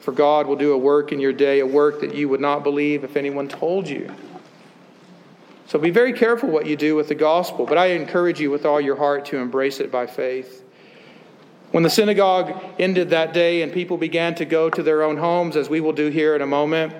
For 0.00 0.12
God 0.12 0.46
will 0.46 0.56
do 0.56 0.72
a 0.72 0.78
work 0.78 1.12
in 1.12 1.18
your 1.18 1.32
day, 1.32 1.60
a 1.60 1.66
work 1.66 2.00
that 2.00 2.14
you 2.14 2.28
would 2.28 2.40
not 2.40 2.62
believe 2.62 3.04
if 3.04 3.16
anyone 3.16 3.48
told 3.48 3.88
you. 3.88 4.14
So 5.66 5.78
be 5.80 5.90
very 5.90 6.12
careful 6.12 6.48
what 6.48 6.66
you 6.66 6.76
do 6.76 6.94
with 6.94 7.08
the 7.08 7.14
gospel, 7.14 7.66
but 7.66 7.76
I 7.76 7.86
encourage 7.86 8.38
you 8.38 8.50
with 8.50 8.64
all 8.64 8.80
your 8.80 8.94
heart 8.94 9.24
to 9.26 9.38
embrace 9.38 9.80
it 9.80 9.90
by 9.90 10.06
faith. 10.06 10.62
When 11.72 11.82
the 11.82 11.90
synagogue 11.90 12.54
ended 12.78 13.10
that 13.10 13.32
day 13.32 13.62
and 13.62 13.72
people 13.72 13.96
began 13.96 14.36
to 14.36 14.44
go 14.44 14.70
to 14.70 14.82
their 14.82 15.02
own 15.02 15.16
homes, 15.16 15.56
as 15.56 15.68
we 15.68 15.80
will 15.80 15.92
do 15.92 16.08
here 16.08 16.36
in 16.36 16.42
a 16.42 16.46
moment, 16.46 16.94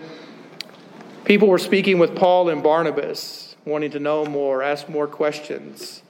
people 1.26 1.48
were 1.48 1.58
speaking 1.58 1.98
with 1.98 2.16
Paul 2.16 2.48
and 2.48 2.62
Barnabas, 2.62 3.56
wanting 3.66 3.90
to 3.90 4.00
know 4.00 4.24
more, 4.24 4.62
ask 4.62 4.88
more 4.88 5.08
questions. 5.08 6.02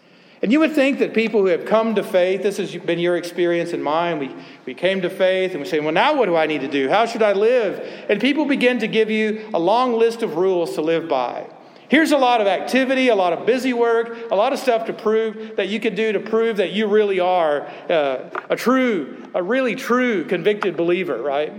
And 0.43 0.53
you 0.53 0.61
would 0.61 0.75
think 0.75 0.99
that 0.99 1.15
people 1.15 1.41
who 1.41 1.47
have 1.47 1.65
come 1.65 1.95
to 1.95 2.05
faith, 2.05 2.43
this 2.43 2.59
has 2.59 2.77
been 2.77 2.99
your 2.99 3.17
experience 3.17 3.73
and 3.73 3.83
mine, 3.83 4.19
we, 4.19 4.31
we 4.67 4.75
came 4.75 5.01
to 5.01 5.09
faith 5.09 5.53
and 5.53 5.61
we 5.61 5.67
say, 5.67 5.81
well, 5.81 5.93
now 5.93 6.15
what 6.15 6.27
do 6.27 6.37
I 6.37 6.47
need 6.47 6.61
to 6.61 6.69
do? 6.69 6.91
How 6.91 7.07
should 7.07 7.23
I 7.23 7.33
live? 7.33 7.81
And 8.11 8.21
people 8.21 8.45
begin 8.45 8.79
to 8.81 8.87
give 8.87 9.11
you 9.11 9.49
a 9.55 9.59
long 9.59 9.95
list 9.95 10.23
of 10.23 10.37
rules 10.37 10.75
to 10.75 10.83
live 10.83 11.09
by. 11.09 11.47
Here's 11.89 12.13
a 12.13 12.19
lot 12.19 12.43
of 12.43 12.47
activity, 12.47 13.09
a 13.09 13.15
lot 13.15 13.33
of 13.33 13.47
busy 13.47 13.73
work, 13.73 14.31
a 14.31 14.37
lot 14.37 14.53
of 14.53 14.59
stuff 14.59 14.87
to 14.87 14.93
prove 14.93 15.57
that 15.57 15.69
you 15.69 15.81
can 15.81 15.95
do 15.95 16.13
to 16.13 16.21
prove 16.21 16.59
that 16.59 16.73
you 16.73 16.89
really 16.89 17.21
are 17.21 17.63
uh, 17.89 18.29
a 18.51 18.57
true, 18.57 19.31
a 19.35 19.43
really 19.43 19.75
true 19.75 20.25
convicted 20.27 20.77
believer, 20.77 21.23
right? 21.23 21.55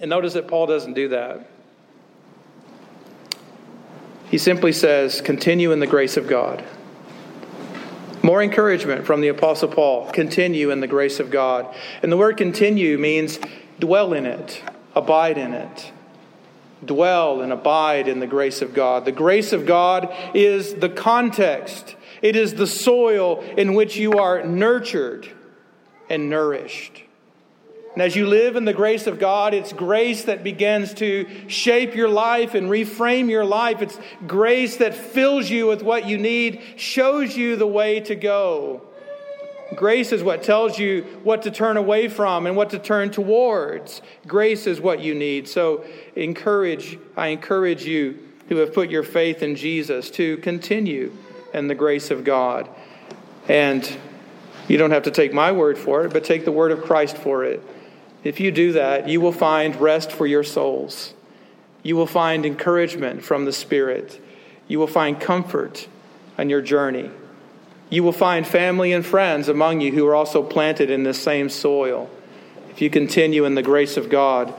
And 0.00 0.10
notice 0.10 0.32
that 0.32 0.48
Paul 0.48 0.66
doesn't 0.66 0.94
do 0.94 1.08
that. 1.08 1.48
He 4.30 4.38
simply 4.38 4.72
says, 4.72 5.20
continue 5.20 5.72
in 5.72 5.80
the 5.80 5.86
grace 5.86 6.16
of 6.16 6.26
God. 6.26 6.64
More 8.22 8.42
encouragement 8.42 9.06
from 9.06 9.20
the 9.20 9.28
Apostle 9.28 9.68
Paul. 9.68 10.10
Continue 10.10 10.70
in 10.70 10.80
the 10.80 10.86
grace 10.86 11.20
of 11.20 11.30
God. 11.30 11.74
And 12.02 12.12
the 12.12 12.16
word 12.16 12.36
continue 12.36 12.98
means 12.98 13.38
dwell 13.78 14.12
in 14.12 14.26
it, 14.26 14.62
abide 14.94 15.38
in 15.38 15.54
it 15.54 15.92
dwell 16.84 17.40
and 17.40 17.52
abide 17.52 18.08
in 18.08 18.20
the 18.20 18.26
grace 18.26 18.62
of 18.62 18.74
God. 18.74 19.04
The 19.04 19.12
grace 19.12 19.52
of 19.52 19.66
God 19.66 20.14
is 20.34 20.74
the 20.74 20.88
context, 20.88 21.96
it 22.22 22.36
is 22.36 22.54
the 22.54 22.66
soil 22.66 23.40
in 23.56 23.74
which 23.74 23.96
you 23.96 24.12
are 24.14 24.44
nurtured 24.44 25.28
and 26.08 26.30
nourished. 26.30 27.02
And 27.98 28.06
as 28.06 28.14
you 28.14 28.28
live 28.28 28.54
in 28.54 28.64
the 28.64 28.72
grace 28.72 29.08
of 29.08 29.18
God, 29.18 29.54
it's 29.54 29.72
grace 29.72 30.26
that 30.26 30.44
begins 30.44 30.94
to 30.94 31.26
shape 31.48 31.96
your 31.96 32.08
life 32.08 32.54
and 32.54 32.70
reframe 32.70 33.28
your 33.28 33.44
life. 33.44 33.82
It's 33.82 33.98
grace 34.24 34.76
that 34.76 34.94
fills 34.94 35.50
you 35.50 35.66
with 35.66 35.82
what 35.82 36.06
you 36.06 36.16
need, 36.16 36.62
shows 36.76 37.36
you 37.36 37.56
the 37.56 37.66
way 37.66 37.98
to 37.98 38.14
go. 38.14 38.82
Grace 39.74 40.12
is 40.12 40.22
what 40.22 40.44
tells 40.44 40.78
you 40.78 41.02
what 41.24 41.42
to 41.42 41.50
turn 41.50 41.76
away 41.76 42.06
from 42.06 42.46
and 42.46 42.54
what 42.54 42.70
to 42.70 42.78
turn 42.78 43.10
towards. 43.10 44.00
Grace 44.28 44.68
is 44.68 44.80
what 44.80 45.00
you 45.00 45.16
need. 45.16 45.48
So 45.48 45.84
encourage, 46.14 47.00
I 47.16 47.26
encourage 47.28 47.84
you 47.84 48.16
who 48.48 48.58
have 48.58 48.72
put 48.72 48.90
your 48.90 49.02
faith 49.02 49.42
in 49.42 49.56
Jesus 49.56 50.08
to 50.12 50.36
continue 50.36 51.12
in 51.52 51.66
the 51.66 51.74
grace 51.74 52.12
of 52.12 52.22
God. 52.22 52.70
And 53.48 53.84
you 54.68 54.78
don't 54.78 54.92
have 54.92 55.02
to 55.02 55.10
take 55.10 55.34
my 55.34 55.50
word 55.50 55.76
for 55.76 56.04
it, 56.04 56.12
but 56.12 56.22
take 56.22 56.44
the 56.44 56.52
word 56.52 56.70
of 56.70 56.82
Christ 56.82 57.16
for 57.16 57.42
it. 57.42 57.60
If 58.28 58.40
you 58.40 58.50
do 58.50 58.72
that, 58.72 59.08
you 59.08 59.22
will 59.22 59.32
find 59.32 59.74
rest 59.76 60.12
for 60.12 60.26
your 60.26 60.44
souls. 60.44 61.14
You 61.82 61.96
will 61.96 62.06
find 62.06 62.44
encouragement 62.44 63.24
from 63.24 63.46
the 63.46 63.54
Spirit. 63.54 64.20
You 64.66 64.78
will 64.78 64.86
find 64.86 65.18
comfort 65.18 65.88
on 66.36 66.50
your 66.50 66.60
journey. 66.60 67.10
You 67.88 68.02
will 68.02 68.12
find 68.12 68.46
family 68.46 68.92
and 68.92 69.06
friends 69.06 69.48
among 69.48 69.80
you 69.80 69.92
who 69.92 70.06
are 70.06 70.14
also 70.14 70.42
planted 70.42 70.90
in 70.90 71.04
this 71.04 71.18
same 71.18 71.48
soil. 71.48 72.10
If 72.68 72.82
you 72.82 72.90
continue 72.90 73.46
in 73.46 73.54
the 73.54 73.62
grace 73.62 73.96
of 73.96 74.10
God, 74.10 74.52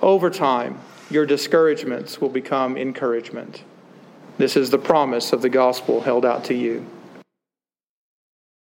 over 0.00 0.28
time, 0.28 0.80
your 1.08 1.24
discouragements 1.24 2.20
will 2.20 2.28
become 2.28 2.76
encouragement. 2.76 3.62
This 4.36 4.56
is 4.56 4.70
the 4.70 4.78
promise 4.78 5.32
of 5.32 5.42
the 5.42 5.48
gospel 5.48 6.00
held 6.00 6.26
out 6.26 6.42
to 6.46 6.54
you. 6.54 6.84